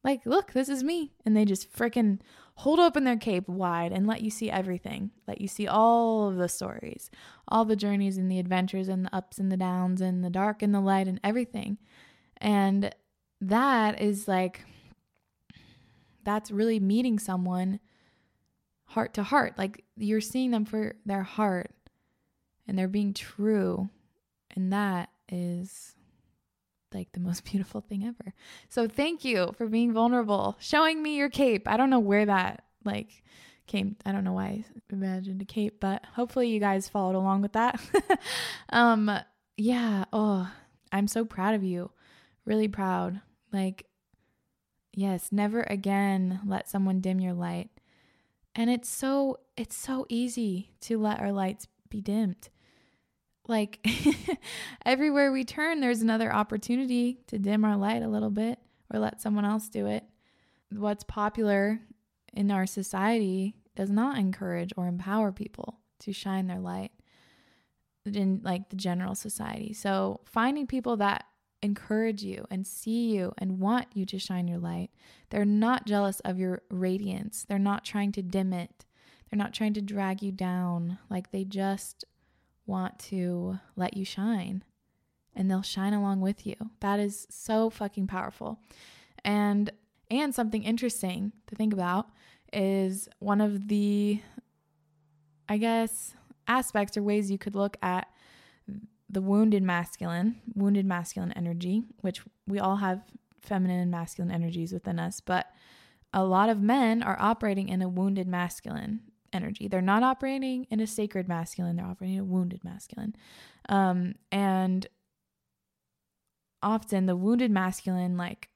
[0.04, 1.12] like, look, this is me.
[1.24, 2.20] And they just freaking
[2.56, 5.10] hold open their cape wide and let you see everything.
[5.28, 7.10] Let you see all of the stories,
[7.46, 10.62] all the journeys and the adventures and the ups and the downs and the dark
[10.62, 11.78] and the light and everything.
[12.38, 12.94] And
[13.40, 14.64] that is like,
[16.24, 17.80] that's really meeting someone
[18.84, 19.54] heart to heart.
[19.56, 21.72] Like you're seeing them for their heart
[22.66, 23.88] and they're being true.
[24.54, 25.94] And that is
[26.92, 28.34] like the most beautiful thing ever.
[28.68, 31.66] So thank you for being vulnerable, showing me your cape.
[31.66, 33.22] I don't know where that like
[33.66, 33.96] came.
[34.04, 37.52] I don't know why I imagined a cape, but hopefully you guys followed along with
[37.52, 37.80] that.
[38.70, 39.10] um
[39.56, 40.50] yeah, oh,
[40.90, 41.90] I'm so proud of you.
[42.44, 43.20] Really proud.
[43.52, 43.86] Like
[44.94, 47.70] Yes, never again let someone dim your light.
[48.54, 52.50] And it's so it's so easy to let our lights be dimmed.
[53.48, 53.86] Like
[54.84, 58.58] everywhere we turn there's another opportunity to dim our light a little bit
[58.92, 60.04] or let someone else do it.
[60.70, 61.80] What's popular
[62.32, 66.92] in our society does not encourage or empower people to shine their light
[68.04, 69.72] in like the general society.
[69.72, 71.24] So finding people that
[71.62, 74.90] encourage you and see you and want you to shine your light.
[75.30, 77.44] They're not jealous of your radiance.
[77.48, 78.84] They're not trying to dim it.
[79.30, 80.98] They're not trying to drag you down.
[81.08, 82.04] Like they just
[82.66, 84.64] want to let you shine
[85.34, 86.56] and they'll shine along with you.
[86.80, 88.60] That is so fucking powerful.
[89.24, 89.70] And
[90.10, 92.08] and something interesting to think about
[92.52, 94.20] is one of the
[95.48, 96.14] I guess
[96.46, 98.08] aspects or ways you could look at
[99.12, 103.02] the wounded masculine, wounded masculine energy, which we all have
[103.42, 105.46] feminine and masculine energies within us, but
[106.14, 109.00] a lot of men are operating in a wounded masculine
[109.32, 109.68] energy.
[109.68, 113.14] They're not operating in a sacred masculine, they're operating in a wounded masculine.
[113.68, 114.86] Um, and
[116.62, 118.48] often the wounded masculine, like,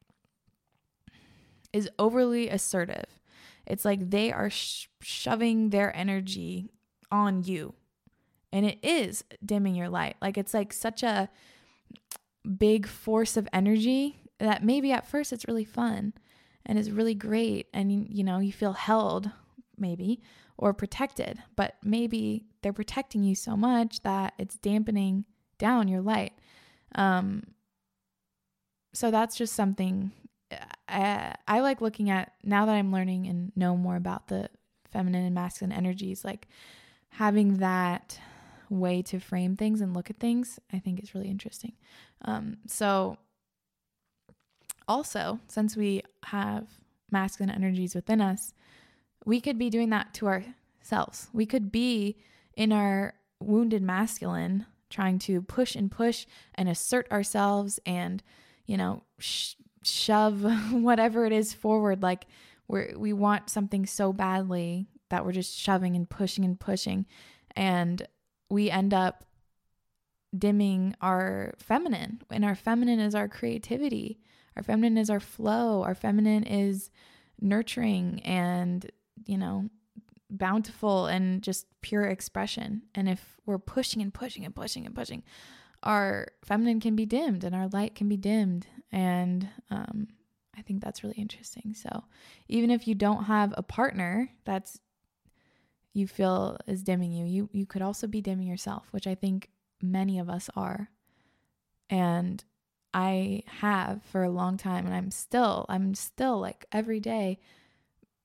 [1.72, 3.20] is overly assertive.
[3.66, 6.70] It's like they are sh- shoving their energy
[7.10, 7.74] on you
[8.56, 10.16] and it is dimming your light.
[10.22, 11.28] Like it's like such a
[12.58, 16.14] big force of energy that maybe at first it's really fun
[16.64, 19.30] and is really great and you know you feel held
[19.76, 20.22] maybe
[20.56, 25.24] or protected but maybe they're protecting you so much that it's dampening
[25.58, 26.32] down your light
[26.94, 27.42] um
[28.94, 30.12] so that's just something
[30.50, 30.56] uh,
[30.88, 34.48] I, I like looking at now that i'm learning and know more about the
[34.90, 36.46] feminine and masculine energies like
[37.10, 38.20] having that
[38.68, 41.72] way to frame things and look at things, I think is really interesting.
[42.22, 43.18] Um, so
[44.88, 46.66] also, since we have
[47.10, 48.52] masculine energies within us,
[49.24, 51.28] we could be doing that to ourselves.
[51.32, 52.16] We could be
[52.54, 58.22] in our wounded masculine trying to push and push and assert ourselves and,
[58.66, 62.26] you know, sh- shove whatever it is forward like
[62.68, 67.06] we we want something so badly that we're just shoving and pushing and pushing
[67.54, 68.06] and
[68.50, 69.24] we end up
[70.36, 74.20] dimming our feminine and our feminine is our creativity.
[74.56, 75.82] Our feminine is our flow.
[75.82, 76.90] Our feminine is
[77.40, 78.90] nurturing and
[79.26, 79.68] you know
[80.30, 82.82] bountiful and just pure expression.
[82.94, 85.22] And if we're pushing and pushing and pushing and pushing
[85.82, 88.66] our feminine can be dimmed and our light can be dimmed.
[88.90, 90.08] And um,
[90.56, 91.74] i think that's really interesting.
[91.74, 92.04] So
[92.48, 94.80] even if you don't have a partner that's
[95.96, 99.48] you feel is dimming you you you could also be dimming yourself which i think
[99.82, 100.90] many of us are.
[101.90, 102.42] And
[102.94, 107.38] i have for a long time and i'm still i'm still like every day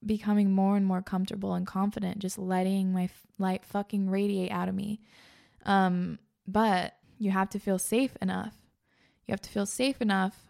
[0.05, 4.69] becoming more and more comfortable and confident just letting my f- light fucking radiate out
[4.69, 5.01] of me.
[5.65, 8.55] Um but you have to feel safe enough.
[9.27, 10.47] You have to feel safe enough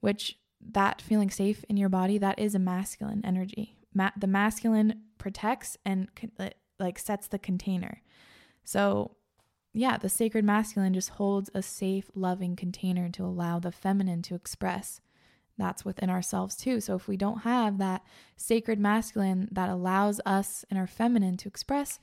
[0.00, 5.02] which that feeling safe in your body that is a masculine energy Ma- the masculine
[5.18, 6.08] protects and
[6.78, 8.02] like sets the container
[8.64, 9.16] so
[9.72, 14.34] yeah the sacred masculine just holds a safe loving container to allow the feminine to
[14.34, 15.00] express
[15.58, 18.02] that's within ourselves too so if we don't have that
[18.36, 21.98] sacred masculine that allows us and our feminine to express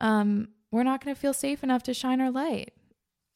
[0.00, 2.72] um, we're not going to feel safe enough to shine our light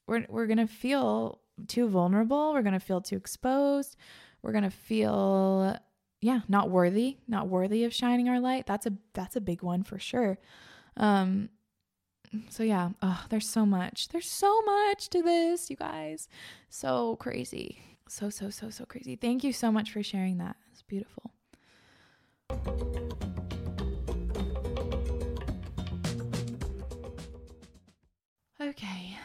[0.06, 2.52] we're, we're going to feel too vulnerable.
[2.52, 3.96] We're going to feel too exposed.
[4.42, 5.76] We're going to feel
[6.26, 8.66] yeah, not worthy, not worthy of shining our light.
[8.66, 10.38] That's a that's a big one for sure.
[10.96, 11.50] Um
[12.50, 14.08] so yeah, oh, there's so much.
[14.08, 16.26] There's so much to this, you guys.
[16.68, 17.78] So crazy.
[18.08, 19.14] So so so so crazy.
[19.14, 20.56] Thank you so much for sharing that.
[20.72, 21.30] It's beautiful.
[28.60, 29.16] Okay.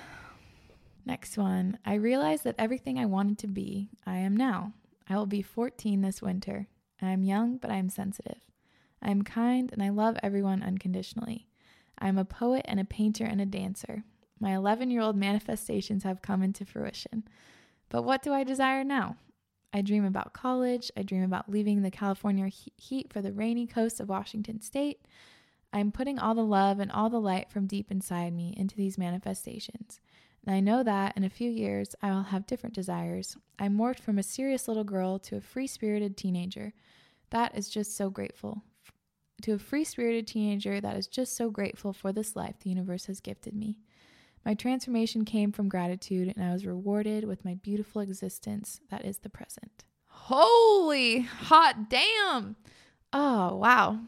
[1.03, 1.79] Next one.
[1.83, 4.73] I realized that everything I wanted to be, I am now.
[5.09, 6.67] I will be 14 this winter.
[7.01, 8.41] I am young, but I am sensitive.
[9.01, 11.47] I am kind and I love everyone unconditionally.
[11.97, 14.03] I am a poet and a painter and a dancer.
[14.39, 17.23] My 11 year old manifestations have come into fruition.
[17.89, 19.17] But what do I desire now?
[19.73, 20.91] I dream about college.
[20.97, 25.05] I dream about leaving the California heat for the rainy coast of Washington state.
[25.73, 28.97] I'm putting all the love and all the light from deep inside me into these
[28.97, 30.01] manifestations.
[30.45, 33.37] And I know that in a few years I will have different desires.
[33.59, 36.73] I morphed from a serious little girl to a free spirited teenager.
[37.31, 38.61] That is just so grateful.
[39.43, 43.07] To a free spirited teenager that is just so grateful for this life the universe
[43.07, 43.79] has gifted me.
[44.45, 49.19] My transformation came from gratitude, and I was rewarded with my beautiful existence that is
[49.19, 49.83] the present.
[50.07, 52.55] Holy hot damn!
[53.13, 53.99] Oh, wow.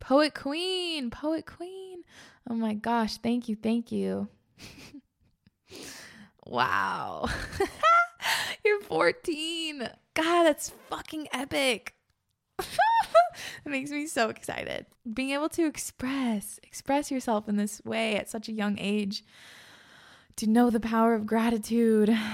[0.00, 2.02] Poet Queen, Poet Queen.
[2.48, 4.28] Oh my gosh, thank you, thank you.
[6.46, 7.28] wow.
[8.64, 9.88] You're 14.
[10.14, 11.95] God, that's fucking epic.
[12.58, 14.86] it makes me so excited.
[15.12, 19.24] Being able to express, express yourself in this way at such a young age,
[20.36, 22.16] to know the power of gratitude.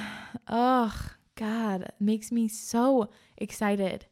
[0.49, 4.07] Oh, God, makes me so excited.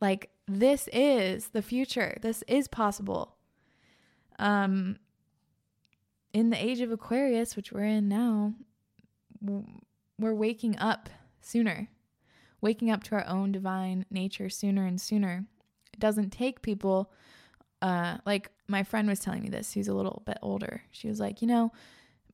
[0.00, 2.16] Like this is the future.
[2.22, 3.36] This is possible.
[4.38, 4.98] Um
[6.32, 8.54] in the age of Aquarius, which we're in now,
[10.18, 11.08] we're waking up
[11.40, 11.88] sooner,
[12.60, 15.44] waking up to our own divine nature sooner and sooner.
[15.92, 17.12] It doesn't take people,
[17.82, 20.82] uh, like my friend was telling me this, who's a little bit older.
[20.90, 21.72] She was like, you know,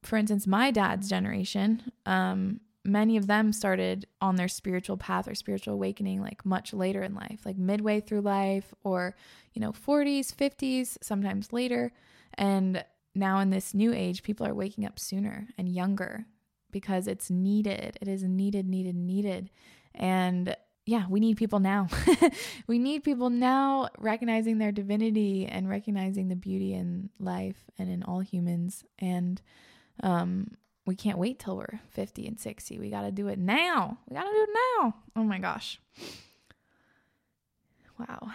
[0.03, 5.35] for instance, my dad's generation, um, many of them started on their spiritual path or
[5.35, 9.17] spiritual awakening like much later in life, like midway through life or,
[9.53, 11.93] you know, 40s, 50s, sometimes later.
[12.35, 12.85] And
[13.15, 16.27] now in this new age, people are waking up sooner and younger
[16.71, 17.99] because it's needed.
[18.01, 19.51] It is needed, needed, needed.
[19.97, 21.89] And yeah, we need people now.
[22.69, 28.05] we need people now recognizing their divinity and recognizing the beauty in life and in
[28.05, 28.85] all humans.
[28.99, 29.43] And
[30.03, 30.53] um,
[30.87, 32.79] we can't wait till we're 50 and 60.
[32.79, 33.99] We got to do it now.
[34.09, 34.95] We got to do it now.
[35.17, 35.81] Oh my gosh.
[37.99, 38.31] Wow.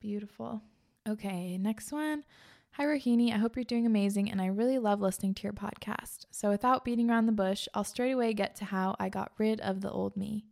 [0.00, 0.60] Beautiful.
[1.08, 2.24] Okay, next one.
[2.72, 3.32] Hi, Rohini.
[3.32, 6.26] I hope you're doing amazing, and I really love listening to your podcast.
[6.30, 9.60] So, without beating around the bush, I'll straight away get to how I got rid
[9.60, 10.44] of the old me.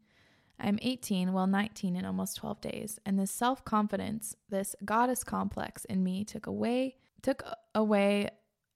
[0.59, 5.85] I'm 18, well, 19 in almost 12 days, and this self confidence, this goddess complex
[5.87, 7.43] in me took away, took
[7.75, 8.29] away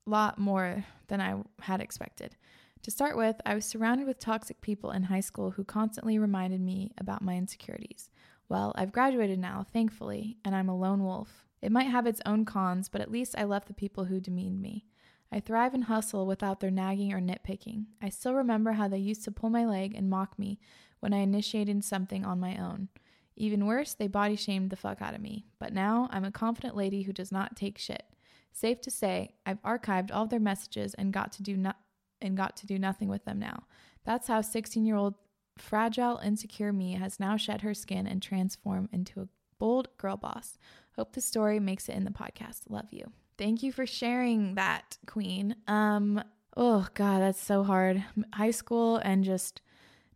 [0.06, 2.36] a lot more than I had expected.
[2.82, 6.60] To start with, I was surrounded with toxic people in high school who constantly reminded
[6.60, 8.10] me about my insecurities.
[8.48, 11.46] Well, I've graduated now, thankfully, and I'm a lone wolf.
[11.60, 14.62] It might have its own cons, but at least I left the people who demeaned
[14.62, 14.86] me.
[15.32, 17.86] I thrive and hustle without their nagging or nitpicking.
[18.00, 20.60] I still remember how they used to pull my leg and mock me
[21.06, 22.88] when I initiated something on my own.
[23.36, 25.46] Even worse, they body shamed the fuck out of me.
[25.60, 28.02] But now I'm a confident lady who does not take shit.
[28.50, 31.74] Safe to say, I've archived all their messages and got to do no-
[32.20, 33.62] and got to do nothing with them now.
[34.04, 35.14] That's how 16-year-old
[35.56, 39.28] fragile, insecure me has now shed her skin and transformed into a
[39.60, 40.58] bold girl boss.
[40.96, 42.62] Hope the story makes it in the podcast.
[42.68, 43.12] Love you.
[43.38, 45.54] Thank you for sharing that, Queen.
[45.68, 46.20] Um,
[46.56, 48.02] oh god, that's so hard.
[48.34, 49.62] High school and just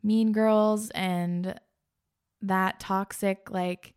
[0.02, 1.58] mean girls and
[2.42, 3.94] that toxic like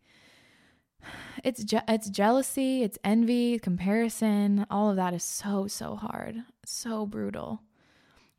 [1.42, 7.06] it's je- it's jealousy, it's envy, comparison, all of that is so so hard, so
[7.06, 7.62] brutal.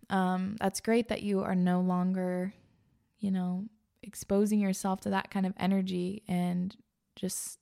[0.09, 2.53] Um that's great that you are no longer,
[3.19, 3.65] you know,
[4.03, 6.75] exposing yourself to that kind of energy and
[7.15, 7.59] just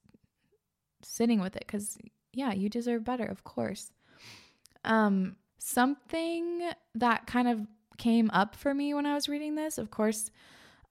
[1.01, 1.97] sitting with it cuz
[2.32, 3.91] yeah, you deserve better, of course.
[4.84, 7.68] Um something that kind of
[7.98, 10.32] came up for me when I was reading this, of course,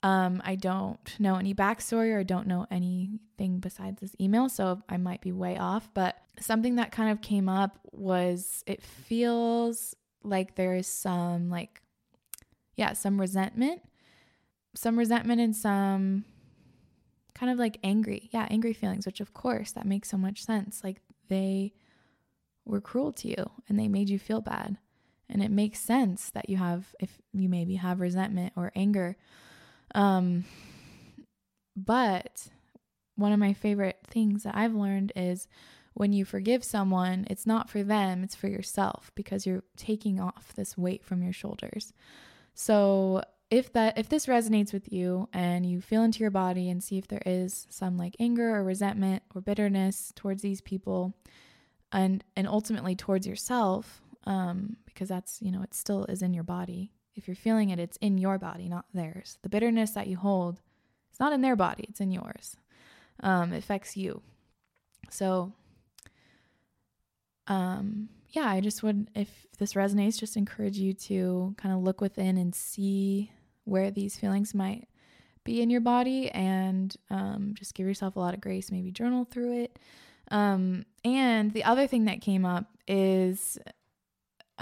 [0.03, 4.82] um, I don't know any backstory or I don't know anything besides this email, so
[4.88, 5.88] I might be way off.
[5.94, 9.94] But something that kind of came up was it feels
[10.24, 11.80] like there is some, like,
[12.76, 13.82] yeah, some resentment,
[14.74, 16.24] some resentment and some
[17.34, 20.82] kind of like angry, yeah, angry feelings, which of course that makes so much sense.
[20.82, 21.72] Like they
[22.64, 24.78] were cruel to you and they made you feel bad.
[25.33, 29.16] And it makes sense that you have, if you maybe have resentment or anger
[29.95, 30.45] um,
[31.76, 32.49] but
[33.16, 35.49] one of my favorite things that I've learned is
[35.95, 40.53] when you forgive someone, it's not for them, it's for yourself because you're taking off
[40.55, 41.93] this weight from your shoulders.
[42.55, 46.83] So, if that if this resonates with you and you feel into your body and
[46.83, 51.12] see if there is some like anger or resentment or bitterness towards these people
[51.93, 56.44] and and ultimately towards yourself um because that's, you know, it still is in your
[56.44, 59.38] body if you're feeling it, it's in your body, not theirs.
[59.42, 60.60] The bitterness that you hold,
[61.10, 62.56] it's not in their body, it's in yours.
[63.20, 64.22] Um, it affects you.
[65.10, 65.52] So,
[67.46, 72.00] um, yeah, I just would, if this resonates, just encourage you to kind of look
[72.00, 73.30] within and see
[73.64, 74.88] where these feelings might
[75.44, 79.26] be in your body and um, just give yourself a lot of grace, maybe journal
[79.30, 79.78] through it.
[80.30, 83.58] Um, and the other thing that came up is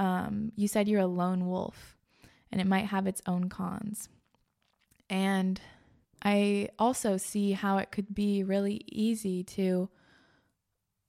[0.00, 1.94] um, you said you're a lone wolf
[2.50, 4.08] and it might have its own cons.
[5.10, 5.60] And
[6.24, 9.90] I also see how it could be really easy to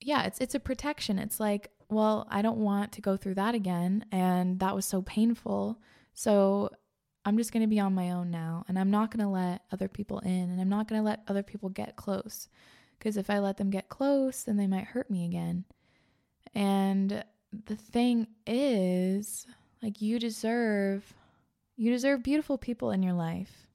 [0.04, 1.20] yeah, it's it's a protection.
[1.20, 5.02] It's like, well, I don't want to go through that again and that was so
[5.02, 5.80] painful.
[6.14, 6.70] So
[7.24, 9.62] I'm just going to be on my own now and I'm not going to let
[9.72, 12.50] other people in and I'm not going to let other people get close
[12.98, 15.64] because if I let them get close, then they might hurt me again.
[16.54, 17.24] And
[17.66, 19.46] the thing is,
[19.82, 21.14] like you deserve
[21.78, 23.66] you deserve beautiful people in your life.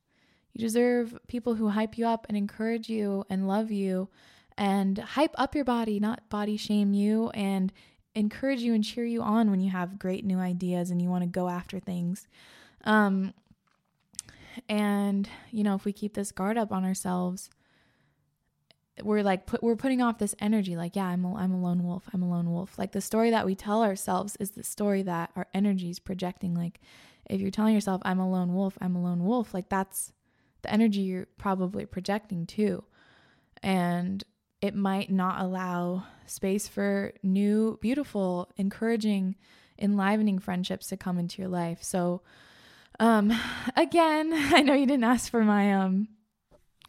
[0.52, 4.08] You deserve people who hype you up and encourage you and love you
[4.56, 7.72] and hype up your body, not body shame you, and
[8.14, 11.22] encourage you and cheer you on when you have great new ideas and you want
[11.22, 12.28] to go after things.
[12.84, 13.34] Um,
[14.68, 17.50] and you know, if we keep this guard up on ourselves,
[19.03, 21.84] we're like put we're putting off this energy like yeah I'm a, I'm a lone
[21.84, 25.03] wolf I'm a lone wolf like the story that we tell ourselves is the story
[25.03, 26.80] that our energy is projecting like
[27.28, 30.12] if you're telling yourself, I'm a lone wolf, I'm a lone wolf, like that's
[30.62, 32.84] the energy you're probably projecting too.
[33.62, 34.22] And
[34.61, 39.36] it might not allow space for new, beautiful, encouraging,
[39.78, 41.82] enlivening friendships to come into your life.
[41.82, 42.22] So,
[43.01, 43.32] um,
[43.76, 46.09] again, I know you didn't ask for my um,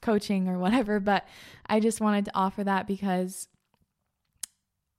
[0.02, 1.28] coaching or whatever, but
[1.66, 3.48] I just wanted to offer that because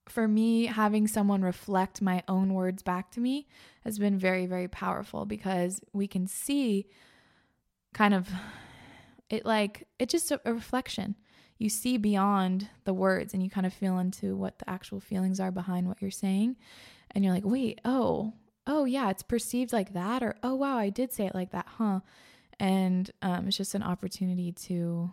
[0.08, 3.46] for me, having someone reflect my own words back to me
[3.84, 6.86] has been very, very powerful because we can see
[7.94, 8.28] kind of
[9.30, 11.16] it like it's just a, a, reflection.
[11.58, 15.40] You see beyond the words and you kind of feel into what the actual feelings
[15.40, 16.56] are behind what you're saying.
[17.10, 18.34] And you're like, wait, oh,
[18.66, 20.22] oh, yeah, it's perceived like that.
[20.22, 22.00] Or, oh, wow, I did say it like that, huh?
[22.60, 25.12] And um, it's just an opportunity to,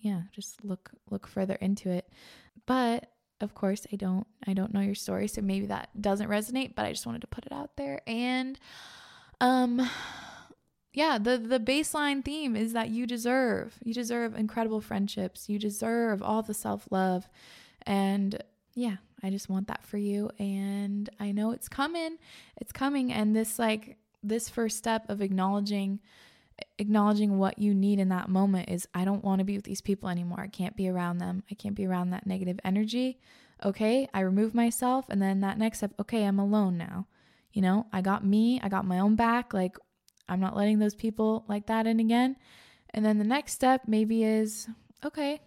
[0.00, 2.08] yeah, just look look further into it.
[2.66, 3.10] But
[3.40, 6.86] of course i don't i don't know your story so maybe that doesn't resonate but
[6.86, 8.00] i just wanted to put it out there.
[8.06, 8.58] And
[9.40, 9.88] um
[10.92, 15.48] yeah the the baseline theme is that you deserve you deserve incredible friendships.
[15.48, 17.28] You deserve all the self-love.
[17.82, 18.42] And
[18.74, 20.30] yeah i just want that for you.
[20.38, 22.16] And i know it's coming.
[22.58, 23.12] It's coming.
[23.12, 26.00] And this like this first step of acknowledging
[26.78, 29.80] acknowledging what you need in that moment is I don't want to be with these
[29.80, 30.40] people anymore.
[30.40, 31.42] I can't be around them.
[31.50, 33.18] I can't be around that negative energy.
[33.64, 37.06] Okay, I remove myself and then that next step, okay, I'm alone now.
[37.52, 39.54] You know, I got me, I got my own back.
[39.54, 39.76] Like
[40.28, 42.36] I'm not letting those people like that in again.
[42.90, 44.68] And then the next step maybe is
[45.04, 45.40] okay,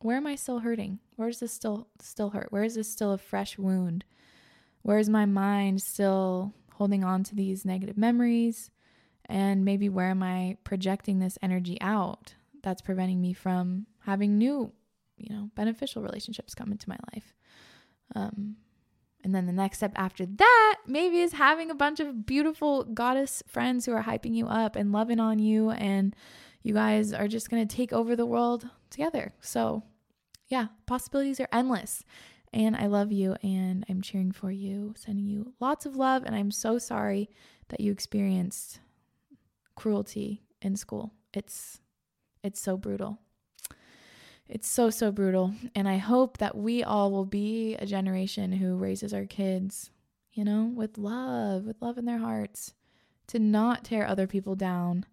[0.00, 1.00] where am I still hurting?
[1.16, 2.52] Where is this still still hurt?
[2.52, 4.04] Where is this still a fresh wound?
[4.82, 8.70] Where is my mind still holding on to these negative memories?
[9.28, 14.72] And maybe where am I projecting this energy out that's preventing me from having new,
[15.16, 17.34] you know, beneficial relationships come into my life?
[18.14, 18.56] Um,
[19.24, 23.42] and then the next step after that, maybe is having a bunch of beautiful goddess
[23.46, 25.70] friends who are hyping you up and loving on you.
[25.70, 26.14] And
[26.62, 29.34] you guys are just going to take over the world together.
[29.40, 29.82] So,
[30.46, 32.04] yeah, possibilities are endless.
[32.52, 36.22] And I love you and I'm cheering for you, sending you lots of love.
[36.24, 37.28] And I'm so sorry
[37.68, 38.80] that you experienced
[39.78, 41.12] cruelty in school.
[41.32, 41.80] It's
[42.42, 43.18] it's so brutal.
[44.48, 48.76] It's so so brutal and I hope that we all will be a generation who
[48.76, 49.90] raises our kids,
[50.32, 52.74] you know, with love, with love in their hearts,
[53.28, 55.06] to not tear other people down,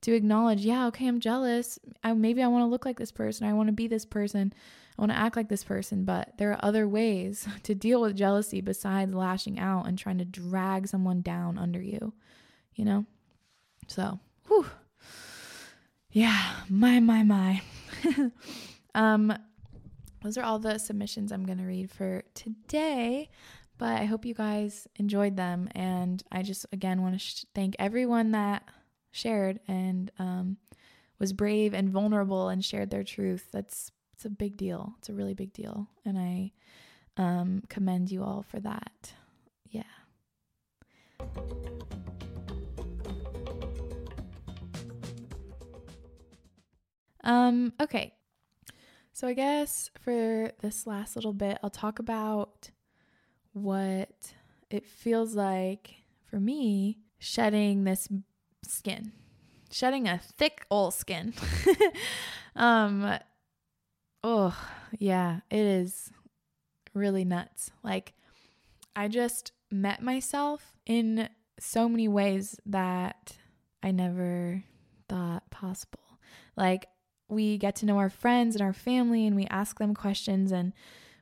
[0.00, 1.78] to acknowledge, yeah, okay, I'm jealous.
[2.02, 3.46] I, maybe I want to look like this person.
[3.46, 4.52] I want to be this person.
[4.96, 8.16] I want to act like this person, but there are other ways to deal with
[8.16, 12.14] jealousy besides lashing out and trying to drag someone down under you,
[12.74, 13.04] you know?
[13.86, 14.66] So, whew.
[16.10, 17.62] Yeah, my, my, my.
[18.94, 19.36] um,
[20.22, 23.28] those are all the submissions I'm going to read for today.
[23.78, 25.68] But I hope you guys enjoyed them.
[25.74, 28.64] And I just, again, want to sh- thank everyone that
[29.10, 30.56] shared and um,
[31.18, 33.48] was brave and vulnerable and shared their truth.
[33.52, 34.94] That's it's a big deal.
[34.98, 35.88] It's a really big deal.
[36.06, 36.52] And I
[37.18, 39.12] um, commend you all for that.
[39.68, 39.82] Yeah.
[47.26, 48.14] Um, okay.
[49.12, 52.70] So I guess for this last little bit, I'll talk about
[53.52, 54.32] what
[54.70, 58.08] it feels like for me shedding this
[58.62, 59.12] skin,
[59.70, 61.34] shedding a thick old skin.
[62.56, 63.18] um,
[64.22, 64.56] oh,
[64.98, 66.12] yeah, it is
[66.94, 67.72] really nuts.
[67.82, 68.12] Like,
[68.94, 73.36] I just met myself in so many ways that
[73.82, 74.62] I never
[75.08, 76.20] thought possible.
[76.56, 76.86] Like,
[77.28, 80.72] we get to know our friends and our family and we ask them questions and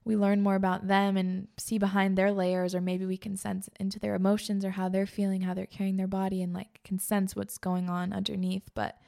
[0.04, 3.70] we learn more about them and see behind their layers or maybe we can sense
[3.80, 6.98] into their emotions or how they're feeling how they're carrying their body and like can
[6.98, 8.68] sense what's going on underneath.
[8.74, 8.98] But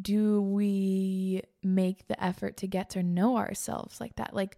[0.00, 4.34] do we make the effort to get to know ourselves like that?
[4.34, 4.56] Like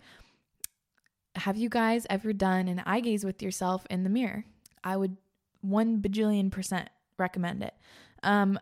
[1.35, 4.45] have you guys ever done an eye gaze with yourself in the mirror?
[4.83, 5.17] I would
[5.61, 6.89] one bajillion percent
[7.19, 7.75] recommend it.
[8.23, 8.59] Um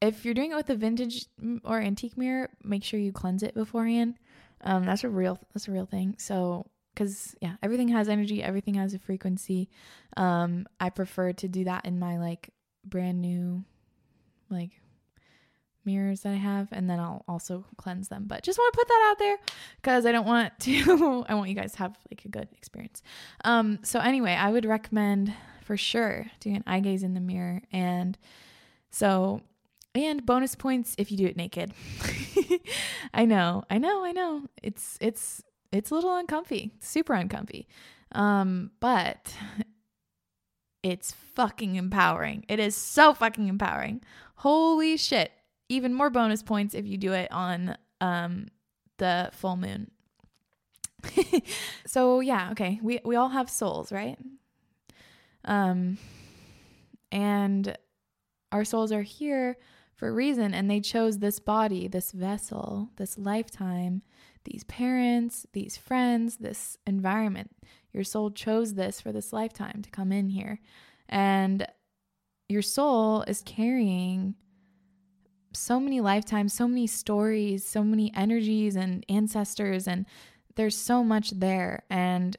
[0.00, 1.26] if you're doing it with a vintage
[1.64, 4.14] or antique mirror, make sure you cleanse it beforehand.
[4.62, 6.16] Um, that's a real that's a real thing.
[6.18, 9.68] So because yeah, everything has energy, everything has a frequency.
[10.16, 12.50] Um, I prefer to do that in my like
[12.84, 13.64] brand new
[14.50, 14.70] like
[15.84, 18.24] mirrors that I have, and then I'll also cleanse them.
[18.26, 19.36] But just want to put that out there
[19.76, 21.24] because I don't want to.
[21.28, 23.02] I want you guys to have like a good experience.
[23.44, 25.32] Um, so anyway, I would recommend
[25.64, 28.18] for sure doing an eye gaze in the mirror, and
[28.90, 29.42] so
[30.06, 31.72] and bonus points if you do it naked.
[33.14, 34.42] I know, I know, I know.
[34.62, 35.42] It's it's
[35.72, 37.66] it's a little uncomfy, super uncomfy.
[38.12, 39.34] Um, but
[40.82, 42.44] it's fucking empowering.
[42.48, 44.02] It is so fucking empowering.
[44.36, 45.32] Holy shit.
[45.68, 48.48] Even more bonus points if you do it on um
[48.98, 49.90] the full moon.
[51.86, 52.80] so yeah, okay.
[52.82, 54.18] We we all have souls, right?
[55.44, 55.98] Um
[57.12, 57.76] and
[58.52, 59.58] our souls are here
[59.98, 60.54] for a reason.
[60.54, 64.02] And they chose this body, this vessel, this lifetime,
[64.44, 67.50] these parents, these friends, this environment.
[67.92, 70.60] Your soul chose this for this lifetime to come in here.
[71.08, 71.66] And
[72.48, 74.36] your soul is carrying
[75.52, 80.06] so many lifetimes, so many stories, so many energies and ancestors, and
[80.54, 81.82] there's so much there.
[81.90, 82.36] And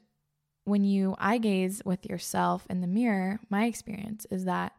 [0.63, 4.73] when you eye gaze with yourself in the mirror, my experience is that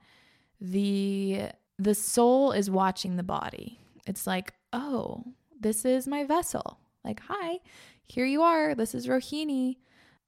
[0.60, 1.50] the
[1.80, 3.78] the soul is watching the body.
[4.06, 5.24] It's like, oh,
[5.58, 6.78] this is my vessel.
[7.02, 7.60] Like, hi,
[8.06, 8.74] here you are.
[8.74, 9.76] This is Rohini.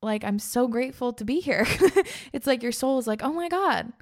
[0.01, 1.67] Like, I'm so grateful to be here.
[2.33, 3.93] it's like your soul is like, oh my God,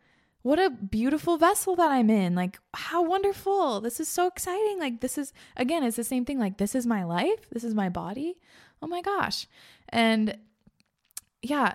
[0.43, 2.37] what a beautiful vessel that I'm in.
[2.37, 3.81] Like, how wonderful.
[3.81, 4.79] This is so exciting.
[4.79, 6.39] Like, this is, again, it's the same thing.
[6.39, 7.51] Like, this is my life.
[7.51, 8.39] This is my body.
[8.81, 9.49] Oh my gosh.
[9.89, 10.39] And
[11.43, 11.75] yeah,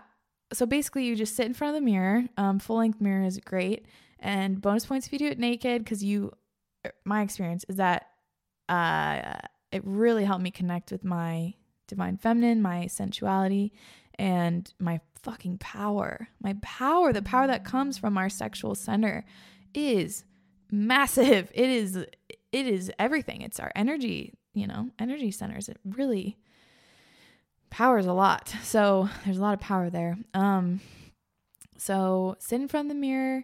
[0.54, 2.24] so basically, you just sit in front of the mirror.
[2.38, 3.86] Um, full length mirror is great
[4.20, 6.32] And bonus points if you do it naked, because you,
[6.86, 8.08] er, my experience is that
[8.70, 9.38] uh,
[9.72, 11.54] it really helped me connect with my
[11.88, 13.74] divine feminine, my sensuality,
[14.18, 16.30] and my fucking power.
[16.42, 19.26] My power, the power that comes from our sexual center
[19.74, 20.24] is
[20.72, 21.52] massive.
[21.54, 23.42] It is it is everything.
[23.42, 25.68] It's our energy, you know, energy centers.
[25.68, 26.38] It really
[27.70, 28.54] powers a lot.
[28.64, 30.18] So there's a lot of power there.
[30.34, 30.80] Um
[31.78, 33.44] so sit in front of the mirror,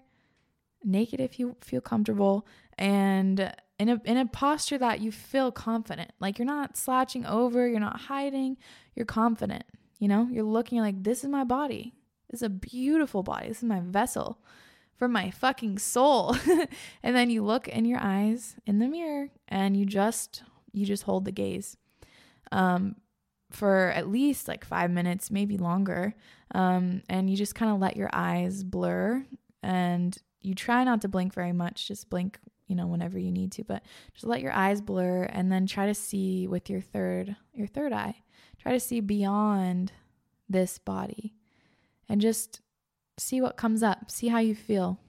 [0.84, 2.46] naked if you feel comfortable,
[2.78, 6.12] and in a in a posture that you feel confident.
[6.20, 8.58] Like you're not slouching over, you're not hiding,
[8.96, 9.64] you're confident.
[9.98, 11.96] You know, you're looking like this is my body.
[12.30, 13.48] This is a beautiful body.
[13.48, 14.40] This is my vessel
[14.96, 16.36] for my fucking soul.
[17.04, 21.04] and then you look in your eyes in the mirror and you just you just
[21.04, 21.76] hold the gaze.
[22.52, 22.98] Um
[23.50, 26.14] for at least like 5 minutes, maybe longer.
[26.54, 29.26] Um and you just kind of let your eyes blur
[29.64, 33.52] and you try not to blink very much, just blink, you know, whenever you need
[33.54, 33.84] to, but
[34.14, 37.94] just let your eyes blur and then try to see with your third your third
[37.94, 38.16] eye.
[38.60, 39.92] Try to see beyond
[40.50, 41.34] this body
[42.08, 42.62] and just
[43.18, 45.00] see what comes up, see how you feel.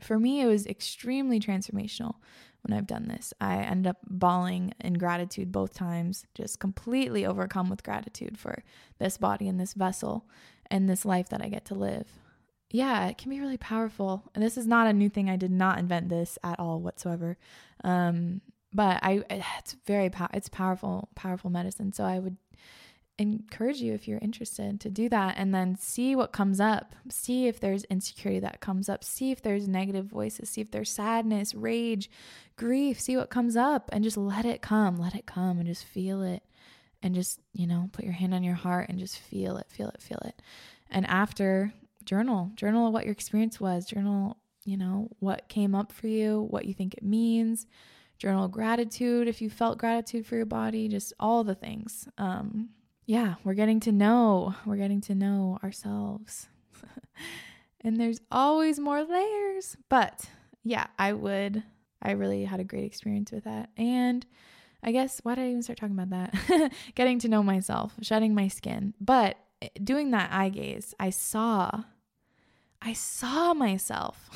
[0.00, 2.14] For me, it was extremely transformational
[2.62, 3.32] when I've done this.
[3.40, 8.62] I end up bawling in gratitude both times, just completely overcome with gratitude for
[8.98, 10.26] this body and this vessel
[10.70, 12.06] and this life that I get to live.
[12.70, 14.24] Yeah, it can be really powerful.
[14.34, 15.30] And this is not a new thing.
[15.30, 17.38] I did not invent this at all whatsoever.
[17.82, 18.42] Um,
[18.72, 19.22] but I
[19.58, 21.92] it's very pow- it's powerful powerful medicine.
[21.92, 22.36] So I would
[23.18, 26.94] encourage you if you're interested to do that and then see what comes up.
[27.10, 29.02] See if there's insecurity that comes up.
[29.02, 30.48] See if there's negative voices.
[30.50, 32.08] See if there's sadness, rage,
[32.56, 33.00] grief.
[33.00, 34.98] See what comes up and just let it come.
[34.98, 36.42] Let it come and just feel it.
[37.02, 39.88] And just, you know, put your hand on your heart and just feel it, feel
[39.88, 40.40] it, feel it.
[40.90, 41.72] And after,
[42.08, 46.64] journal, journal what your experience was, journal, you know, what came up for you, what
[46.64, 47.66] you think it means.
[48.18, 52.08] Journal gratitude if you felt gratitude for your body, just all the things.
[52.18, 52.70] Um,
[53.06, 56.48] yeah, we're getting to know, we're getting to know ourselves.
[57.82, 59.76] and there's always more layers.
[59.88, 60.28] But
[60.64, 61.62] yeah, I would,
[62.02, 63.70] I really had a great experience with that.
[63.76, 64.26] And
[64.82, 66.72] I guess, why did I even start talking about that?
[66.94, 68.94] getting to know myself, shedding my skin.
[69.00, 71.82] But eh, doing that eye gaze, I saw,
[72.80, 74.30] I saw myself.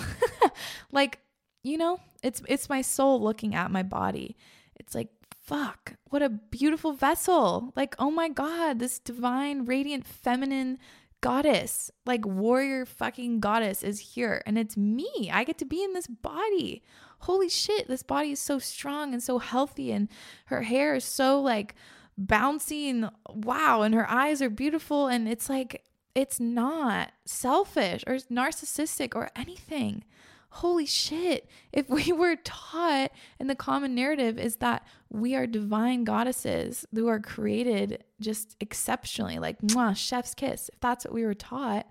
[0.93, 1.21] like,
[1.63, 4.37] you know, it's it's my soul looking at my body.
[4.77, 5.09] It's like
[5.43, 7.73] fuck, what a beautiful vessel.
[7.75, 10.79] Like, oh my God, this divine, radiant, feminine
[11.21, 14.43] goddess, like warrior fucking goddess is here.
[14.47, 15.31] And it's me.
[15.33, 16.83] I get to be in this body.
[17.21, 19.93] Holy shit, this body is so strong and so healthy.
[19.93, 20.09] And
[20.47, 21.75] her hair is so like
[22.21, 23.83] bouncy and wow.
[23.83, 25.07] And her eyes are beautiful.
[25.09, 25.85] And it's like,
[26.15, 30.05] it's not selfish or narcissistic or anything
[30.53, 33.11] holy shit, if we were taught,
[33.41, 39.39] and the common narrative is that we are divine goddesses who are created just exceptionally,
[39.39, 40.71] like mwah, chef's kiss.
[40.73, 41.87] If that's what we were taught,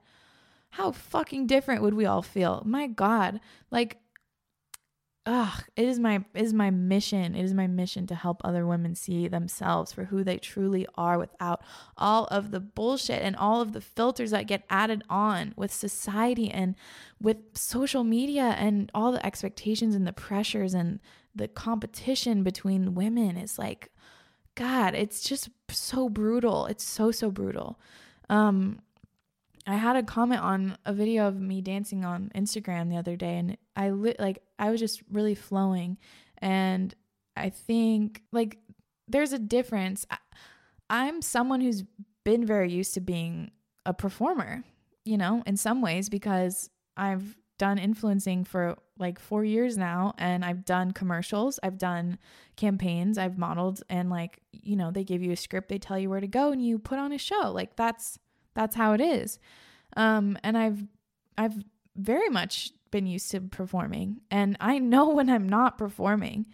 [0.72, 2.64] how fucking different would we all feel?
[2.66, 3.42] My God,
[3.72, 3.98] like
[5.26, 7.36] ugh, it is my it is my mission.
[7.36, 11.20] It is my mission to help other women see themselves for who they truly are
[11.20, 11.62] without
[11.98, 16.50] all of the bullshit and all of the filters that get added on with society
[16.50, 16.76] and
[17.22, 21.00] with social media and all the expectations and the pressures and
[21.36, 23.90] the competition between women is like
[24.56, 26.66] god, it's just so brutal.
[26.66, 27.80] It's so so brutal.
[28.30, 28.80] Um
[29.68, 33.38] I had a comment on a video of me dancing on Instagram the other day
[33.38, 35.98] and I li- like I was just really flowing
[36.40, 36.94] and
[37.36, 38.58] I think like
[39.08, 40.06] there's a difference.
[40.10, 40.18] I,
[40.90, 41.84] I'm someone who's
[42.24, 43.52] been very used to being
[43.86, 44.64] a performer,
[45.06, 50.44] you know, in some ways because I've done influencing for like 4 years now and
[50.44, 52.18] I've done commercials, I've done
[52.56, 56.10] campaigns, I've modeled and like, you know, they give you a script, they tell you
[56.10, 57.52] where to go and you put on a show.
[57.52, 58.18] Like that's
[58.54, 59.40] that's how it is.
[59.96, 60.86] Um, and I've
[61.38, 61.64] I've
[61.96, 66.48] very much been used to performing, and I know when I'm not performing.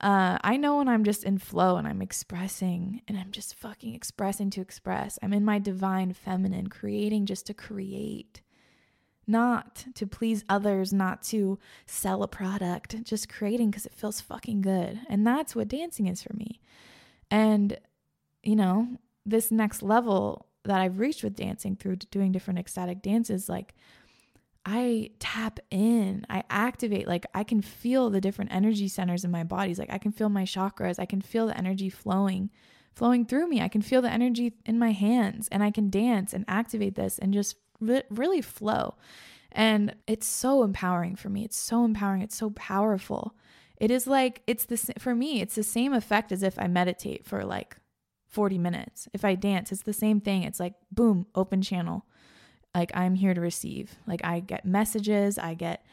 [0.00, 3.96] Uh, I know when I'm just in flow and I'm expressing and I'm just fucking
[3.96, 5.18] expressing to express.
[5.22, 8.40] I'm in my divine feminine, creating just to create,
[9.26, 14.60] not to please others, not to sell a product, just creating because it feels fucking
[14.60, 15.00] good.
[15.08, 16.60] And that's what dancing is for me.
[17.28, 17.76] And,
[18.44, 18.86] you know,
[19.26, 23.74] this next level that I've reached with dancing through doing different ecstatic dances, like
[24.64, 29.44] I tap in, I activate, like I can feel the different energy centers in my
[29.44, 29.78] bodies.
[29.78, 32.50] Like I can feel my chakras, I can feel the energy flowing,
[32.94, 33.62] flowing through me.
[33.62, 37.18] I can feel the energy in my hands and I can dance and activate this
[37.18, 38.96] and just really flow.
[39.50, 41.44] And it's so empowering for me.
[41.44, 42.20] It's so empowering.
[42.20, 43.34] It's so powerful.
[43.78, 47.24] It is like, it's the, for me, it's the same effect as if I meditate
[47.24, 47.76] for like
[48.38, 49.08] 40 minutes.
[49.12, 50.44] If I dance, it's the same thing.
[50.44, 52.06] It's like, boom, open channel.
[52.72, 53.96] Like I'm here to receive.
[54.06, 55.84] Like I get messages, I get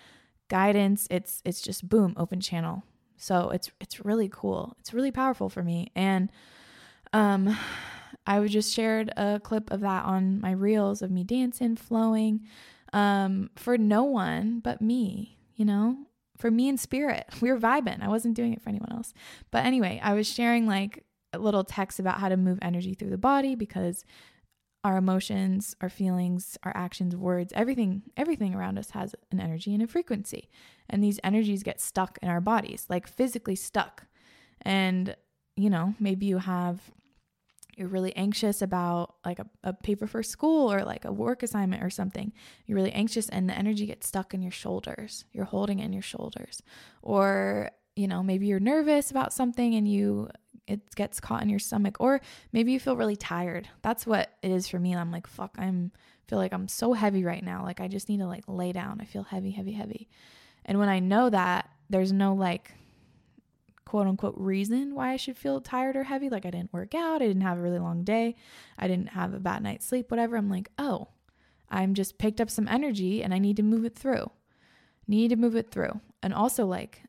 [0.47, 1.07] guidance.
[1.09, 2.83] It's, it's just boom, open channel.
[3.17, 4.75] So it's, it's really cool.
[4.79, 5.91] It's really powerful for me.
[5.95, 6.31] And,
[7.13, 7.57] um,
[8.27, 12.41] I just shared a clip of that on my reels of me dancing, flowing,
[12.93, 15.97] um, for no one but me, you know,
[16.37, 17.25] for me and spirit.
[17.41, 18.03] We were vibing.
[18.03, 19.15] I wasn't doing it for anyone else.
[19.49, 21.04] But anyway, I was sharing like
[21.41, 24.05] little text about how to move energy through the body because
[24.83, 29.81] our emotions, our feelings, our actions, words, everything, everything around us has an energy and
[29.81, 30.47] a frequency.
[30.87, 34.05] And these energies get stuck in our bodies, like physically stuck.
[34.61, 35.15] And,
[35.55, 36.91] you know, maybe you have
[37.75, 41.83] you're really anxious about like a, a paper for school or like a work assignment
[41.83, 42.31] or something.
[42.65, 45.25] You're really anxious and the energy gets stuck in your shoulders.
[45.33, 46.61] You're holding in your shoulders.
[47.01, 50.29] Or, you know, maybe you're nervous about something and you
[50.67, 53.67] it gets caught in your stomach or maybe you feel really tired.
[53.81, 54.95] That's what it is for me.
[54.95, 55.91] I'm like, fuck, I'm
[56.27, 57.63] feel like I'm so heavy right now.
[57.63, 58.99] Like I just need to like lay down.
[59.01, 60.09] I feel heavy, heavy, heavy.
[60.65, 62.73] And when I know that, there's no like
[63.85, 66.29] quote unquote reason why I should feel tired or heavy.
[66.29, 68.35] Like I didn't work out, I didn't have a really long day,
[68.77, 70.35] I didn't have a bad night's sleep, whatever.
[70.35, 71.09] I'm like, oh,
[71.69, 74.31] I'm just picked up some energy and I need to move it through.
[75.07, 75.99] Need to move it through.
[76.23, 77.03] And also like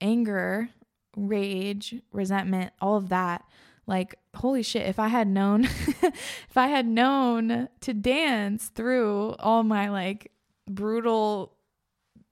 [0.00, 0.68] anger,
[1.16, 3.44] rage, resentment, all of that.
[3.86, 5.64] Like, holy shit, if I had known,
[6.02, 10.30] if I had known to dance through all my like
[10.68, 11.56] brutal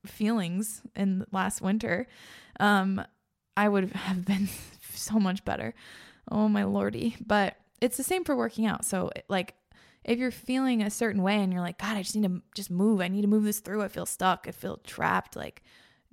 [0.07, 2.07] feelings in last winter,
[2.59, 3.05] um,
[3.57, 4.49] I would have been
[4.95, 5.75] so much better.
[6.31, 7.17] Oh my lordy.
[7.25, 8.85] But it's the same for working out.
[8.85, 9.55] So like
[10.05, 12.71] if you're feeling a certain way and you're like, God, I just need to just
[12.71, 13.01] move.
[13.01, 13.83] I need to move this through.
[13.83, 14.47] I feel stuck.
[14.49, 15.37] I feel trapped.
[15.37, 15.63] Like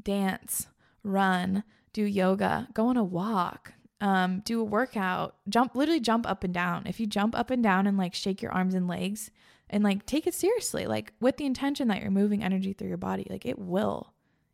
[0.02, 0.68] dance,
[1.04, 1.64] run,
[1.94, 6.54] do yoga, go on a walk, um, do a workout, jump, literally jump up and
[6.54, 6.88] down.
[6.88, 9.32] If you jump up and down and like shake your arms and legs
[9.70, 12.98] and like take it seriously, like with the intention that you're moving energy through your
[12.98, 14.14] body, like it will,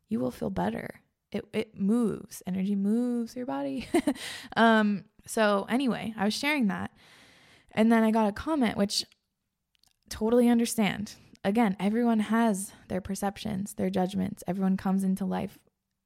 [0.10, 1.02] you will feel better
[1.36, 2.42] it it moves.
[2.48, 3.88] Energy moves your body.
[4.58, 6.92] um, so anyway, I was sharing that.
[7.72, 9.06] And then I got a comment which
[10.10, 11.16] totally understand.
[11.44, 14.44] Again, everyone has their perceptions, their judgments.
[14.48, 15.60] Everyone comes into life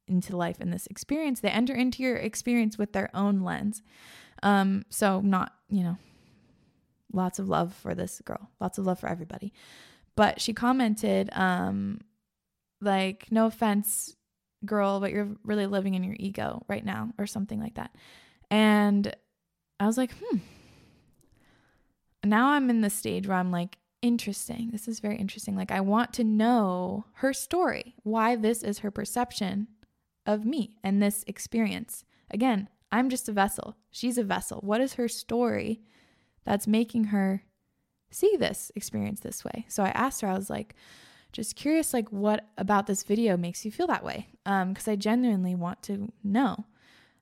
[0.10, 1.40] into life in this experience.
[1.40, 3.82] They enter into your experience with their own lens.
[4.44, 5.98] Um, so not, you know,
[7.14, 8.50] lots of love for this girl.
[8.60, 9.54] Lots of love for everybody.
[10.16, 12.02] But she commented um
[12.82, 14.16] like no offense
[14.66, 17.96] girl, but you're really living in your ego right now, or something like that.
[18.50, 19.14] And
[19.80, 20.38] I was like, hmm.
[22.24, 24.70] Now I'm in the stage where I'm like, interesting.
[24.72, 25.56] This is very interesting.
[25.56, 29.68] Like, I want to know her story, why this is her perception
[30.26, 32.06] of me and this experience.
[32.32, 33.76] Again, I'm just a vessel.
[33.92, 34.60] She's a vessel.
[34.62, 35.82] What is her story
[36.46, 37.44] that's making her
[38.12, 39.66] see this experience this way?
[39.68, 40.76] So I asked her, I was like,
[41.32, 44.96] just curious like what about this video makes you feel that way um because i
[44.96, 46.66] genuinely want to know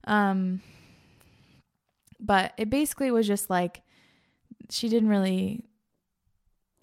[0.05, 0.61] um
[2.19, 3.81] but it basically was just like
[4.69, 5.65] she didn't really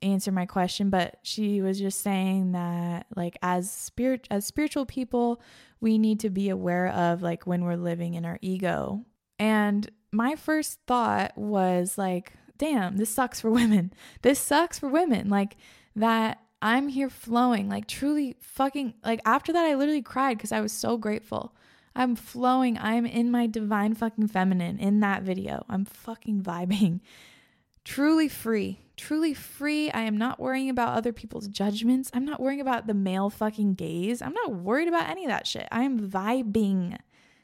[0.05, 5.40] answer my question but she was just saying that like as spirit as spiritual people
[5.80, 9.05] we need to be aware of like when we're living in our ego
[9.38, 13.92] and my first thought was like damn this sucks for women
[14.22, 15.57] this sucks for women like
[15.96, 20.62] that I'm here flowing, like truly fucking, like after that, I literally cried because I
[20.62, 21.55] was so grateful.
[21.94, 22.78] I'm flowing.
[22.78, 25.64] I'm in my divine fucking feminine in that video.
[25.68, 27.00] I'm fucking vibing.
[27.84, 28.80] Truly free.
[28.97, 29.90] Truly free.
[29.90, 32.11] I am not worrying about other people's judgments.
[32.14, 34.22] I'm not worrying about the male fucking gaze.
[34.22, 35.66] I'm not worried about any of that shit.
[35.72, 36.97] I am vibing.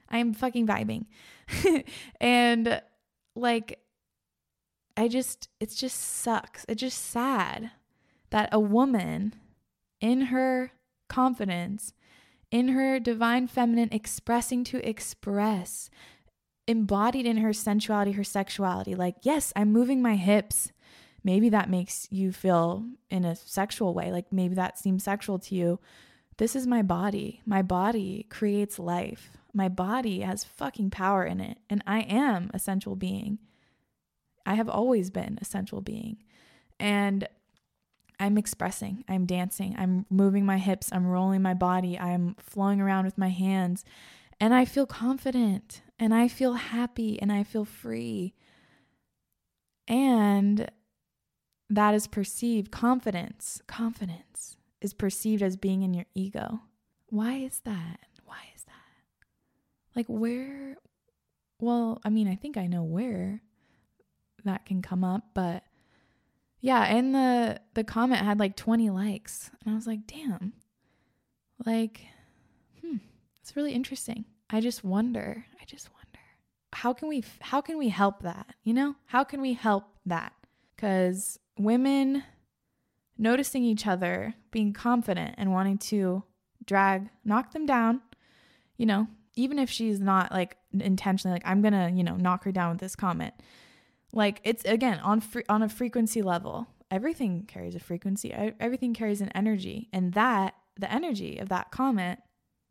[0.09, 1.07] I am fucking vibing.
[2.20, 2.80] and
[3.34, 3.80] like,
[4.96, 6.64] I just, it just sucks.
[6.68, 7.72] It's just sad
[8.30, 9.34] that a woman
[10.01, 10.72] in her
[11.09, 11.92] confidence,
[12.51, 15.90] in her divine feminine expressing to express,
[16.66, 20.72] embodied in her sensuality, her sexuality, like, yes, I'm moving my hips.
[21.22, 25.54] Maybe that makes you feel in a sexual way, like maybe that seems sexual to
[25.54, 25.80] you.
[26.38, 27.42] This is my body.
[27.44, 29.36] My body creates life.
[29.52, 31.58] My body has fucking power in it.
[31.68, 33.38] And I am a sensual being.
[34.46, 36.18] I have always been a sensual being.
[36.78, 37.28] And
[38.18, 43.06] I'm expressing, I'm dancing, I'm moving my hips, I'm rolling my body, I'm flowing around
[43.06, 43.82] with my hands,
[44.38, 48.34] and I feel confident and I feel happy and I feel free.
[49.88, 50.70] And
[51.70, 56.60] that is perceived confidence, confidence is perceived as being in your ego.
[57.08, 58.00] Why is that?
[58.24, 58.74] Why is that?
[59.94, 60.76] Like where
[61.60, 63.42] well, I mean, I think I know where
[64.44, 65.64] that can come up, but
[66.60, 69.50] yeah, and the the comment had like 20 likes.
[69.64, 70.54] And I was like, "Damn."
[71.64, 72.00] Like
[72.80, 72.96] hmm,
[73.40, 74.24] it's really interesting.
[74.48, 75.44] I just wonder.
[75.60, 76.20] I just wonder.
[76.72, 78.54] How can we how can we help that?
[78.64, 78.96] You know?
[79.06, 80.32] How can we help that?
[80.76, 82.24] Cuz women
[83.18, 86.22] noticing each other, being confident and wanting to
[86.64, 88.00] drag, knock them down,
[88.76, 92.44] you know, even if she's not like intentionally like I'm going to, you know, knock
[92.44, 93.34] her down with this comment.
[94.12, 96.66] Like it's again on fre- on a frequency level.
[96.90, 98.32] Everything carries a frequency.
[98.32, 102.18] Everything carries an energy, and that the energy of that comment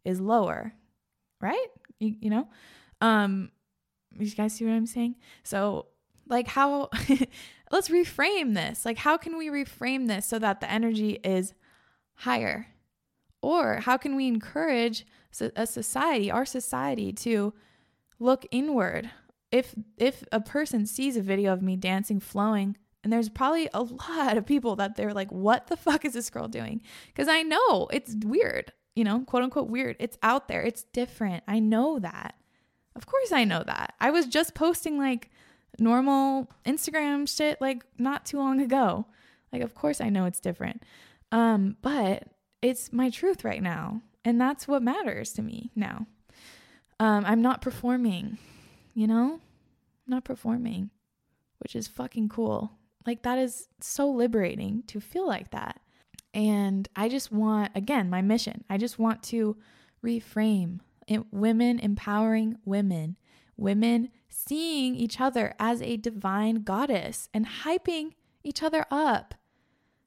[0.04, 0.74] is lower,
[1.40, 1.68] right?
[2.00, 2.50] You, you know,
[3.00, 3.52] um,
[4.18, 5.16] you guys see what I'm saying?
[5.44, 5.88] So
[6.30, 6.90] like how
[7.72, 8.86] let's reframe this.
[8.86, 11.54] Like how can we reframe this so that the energy is
[12.14, 12.68] higher?
[13.42, 15.06] Or how can we encourage
[15.56, 17.54] a society, our society to
[18.20, 19.10] look inward?
[19.52, 23.82] If if a person sees a video of me dancing flowing and there's probably a
[24.10, 26.82] lot of people that they're like what the fuck is this girl doing?
[27.16, 29.96] Cuz I know it's weird, you know, quote unquote weird.
[30.00, 30.62] It's out there.
[30.62, 31.44] It's different.
[31.48, 32.36] I know that.
[32.96, 33.96] Of course I know that.
[34.00, 35.32] I was just posting like
[35.80, 39.06] normal Instagram shit like not too long ago.
[39.52, 40.84] Like of course I know it's different.
[41.32, 42.24] Um but
[42.62, 46.08] it's my truth right now and that's what matters to me now.
[47.00, 48.38] Um I'm not performing,
[48.94, 49.40] you know?
[50.08, 50.90] I'm not performing,
[51.60, 52.72] which is fucking cool.
[53.06, 55.80] Like that is so liberating to feel like that.
[56.34, 58.64] And I just want again, my mission.
[58.70, 59.58] I just want to
[60.04, 63.18] reframe it, women empowering women,
[63.58, 64.10] women
[64.46, 68.14] seeing each other as a divine goddess and hyping
[68.44, 69.36] each other up.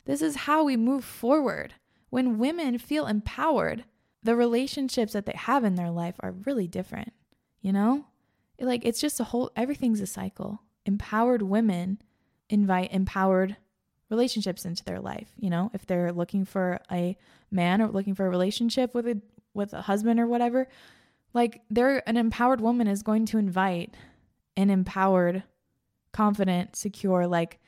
[0.05, 1.75] This is how we move forward.
[2.11, 3.85] When women feel empowered,
[4.23, 7.13] the relationships that they have in their life are really different,
[7.61, 8.07] you know?
[8.61, 10.63] Like it's just a whole everything's a cycle.
[10.87, 11.99] Empowered women
[12.49, 13.57] invite empowered
[14.11, 15.71] relationships into their life, you know?
[15.75, 17.17] If they're looking for a
[17.51, 19.21] man or looking for a relationship with a
[19.55, 20.69] with a husband or whatever,
[21.35, 23.95] like they're an empowered woman is going to invite
[24.57, 25.45] an empowered,
[26.13, 27.59] confident, secure, like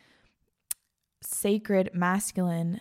[1.22, 2.80] sacred masculine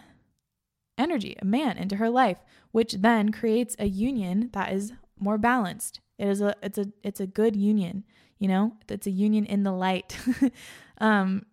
[0.97, 2.39] energy, a man into her life,
[2.71, 5.99] which then creates a union that is more balanced.
[6.17, 8.03] It is a it's a it's a good union,
[8.37, 8.73] you know?
[8.89, 10.17] It's a union in the light.
[10.99, 11.45] um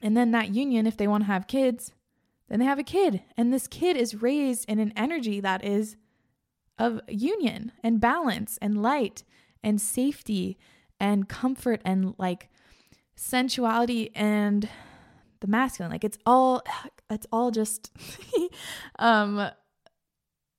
[0.00, 1.92] and then that union if they want to have kids,
[2.48, 5.96] then they have a kid and this kid is raised in an energy that is
[6.78, 9.24] of union and balance and light
[9.62, 10.58] and safety
[11.00, 12.48] and comfort and like
[13.14, 14.68] sensuality and
[15.40, 15.92] the masculine.
[15.92, 16.62] Like it's all
[17.10, 17.90] it's all just
[18.98, 19.50] um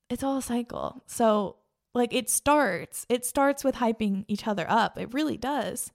[0.10, 1.04] it's all a cycle.
[1.08, 1.58] So
[1.94, 4.98] like it starts it starts with hyping each other up.
[4.98, 5.92] It really does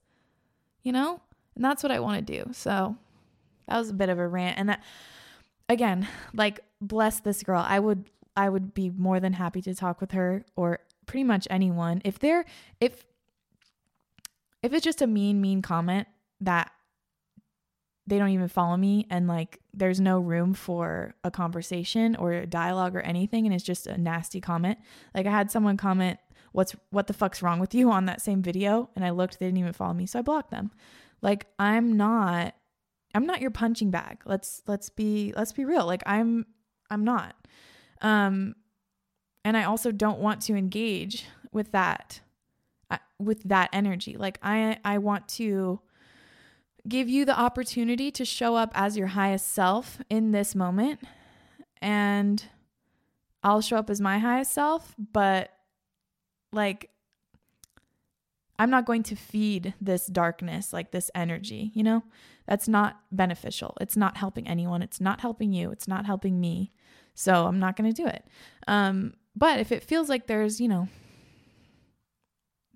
[0.83, 1.21] you know?
[1.55, 2.51] And that's what i want to do.
[2.53, 2.97] So
[3.69, 4.59] that was a bit of a rant.
[4.59, 4.83] And that
[5.69, 7.65] again like bless this girl.
[7.67, 11.47] I would I would be more than happy to talk with her or pretty much
[11.51, 12.03] anyone.
[12.05, 12.45] If they're
[12.81, 13.05] if
[14.63, 16.09] if it's just a mean mean comment
[16.41, 16.71] that
[18.07, 22.47] they don't even follow me and like there's no room for a conversation or a
[22.47, 24.79] dialogue or anything and it's just a nasty comment.
[25.15, 26.19] Like I had someone comment
[26.51, 29.47] what's what the fuck's wrong with you on that same video and I looked they
[29.47, 30.73] didn't even follow me so I blocked them.
[31.21, 32.55] Like I'm not
[33.15, 34.23] I'm not your punching bag.
[34.25, 35.87] Let's let's be let's be real.
[35.87, 36.47] Like I'm
[36.91, 37.37] I'm not.
[38.01, 38.57] Um,
[39.45, 42.21] and I also don't want to engage with that
[43.19, 44.17] with that energy.
[44.17, 45.81] Like I I want to
[46.89, 51.01] give you the opportunity to show up as your highest self in this moment
[51.81, 52.45] and
[53.45, 55.51] I'll show up as my highest self, but
[56.53, 56.91] like
[58.59, 62.05] I'm not going to feed this darkness, like this energy, you know?
[62.47, 63.77] That's not beneficial.
[63.81, 64.83] It's not helping anyone.
[64.83, 65.71] It's not helping you.
[65.71, 66.73] It's not helping me.
[67.15, 68.25] So I'm not going to do it.
[68.69, 70.89] Um, but if it feels like there's, you know,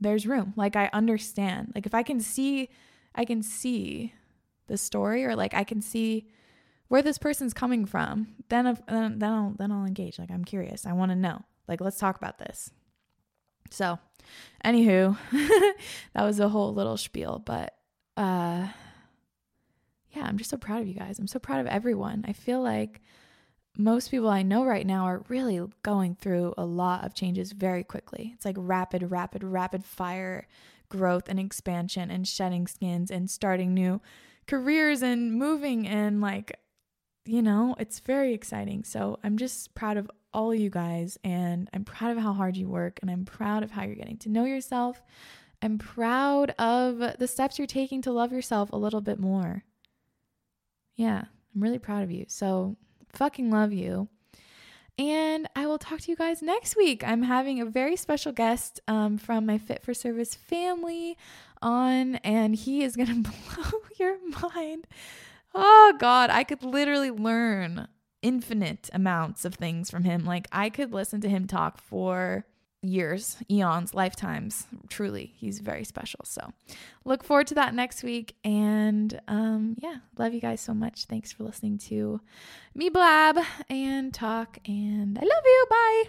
[0.01, 2.69] there's room, like I understand, like if I can see,
[3.15, 4.13] I can see
[4.67, 6.27] the story or like I can see
[6.89, 10.19] where this person's coming from, then, if, then, then I'll, then I'll engage.
[10.19, 10.87] Like I'm curious.
[10.87, 11.43] I want to know.
[11.69, 12.71] Like, let's talk about this.
[13.71, 13.99] So,
[14.65, 15.17] anywho,
[16.15, 17.75] that was a whole little spiel, but,
[18.17, 18.69] uh,
[20.11, 21.19] yeah, I'm just so proud of you guys.
[21.19, 22.25] I'm so proud of everyone.
[22.27, 23.03] I feel like
[23.77, 27.85] most people I know right now are really going through a lot of changes very
[27.85, 28.33] quickly.
[28.35, 30.47] It's like rapid, rapid, rapid fire
[30.89, 34.01] growth and expansion and shedding skins and starting new
[34.47, 36.59] careers and moving and like
[37.27, 38.85] you know, it's very exciting.
[38.85, 42.69] So I'm just proud of all you guys and I'm proud of how hard you
[42.69, 45.03] work and I'm proud of how you're getting to know yourself.
[45.61, 49.65] I'm proud of the steps you're taking to love yourself a little bit more.
[50.95, 51.25] Yeah,
[51.55, 52.27] I'm really proud of you.
[52.29, 52.77] So
[53.17, 54.09] fucking love you.
[54.99, 57.05] And I will talk to you guys next week.
[57.07, 61.19] I'm having a very special guest um, from my Fit for Service family
[61.61, 64.87] on, and he is going to blow your mind.
[65.55, 67.89] Oh, God, I could literally learn
[68.23, 70.25] infinite amounts of things from him.
[70.25, 72.47] Like, I could listen to him talk for
[72.87, 74.67] years, eons, lifetimes.
[74.89, 76.21] Truly, he's very special.
[76.25, 76.53] So,
[77.05, 78.37] look forward to that next week.
[78.45, 81.05] And um, yeah, love you guys so much.
[81.05, 82.21] Thanks for listening to
[82.75, 84.59] me blab and talk.
[84.67, 85.67] And I love you.
[85.71, 86.05] Bye.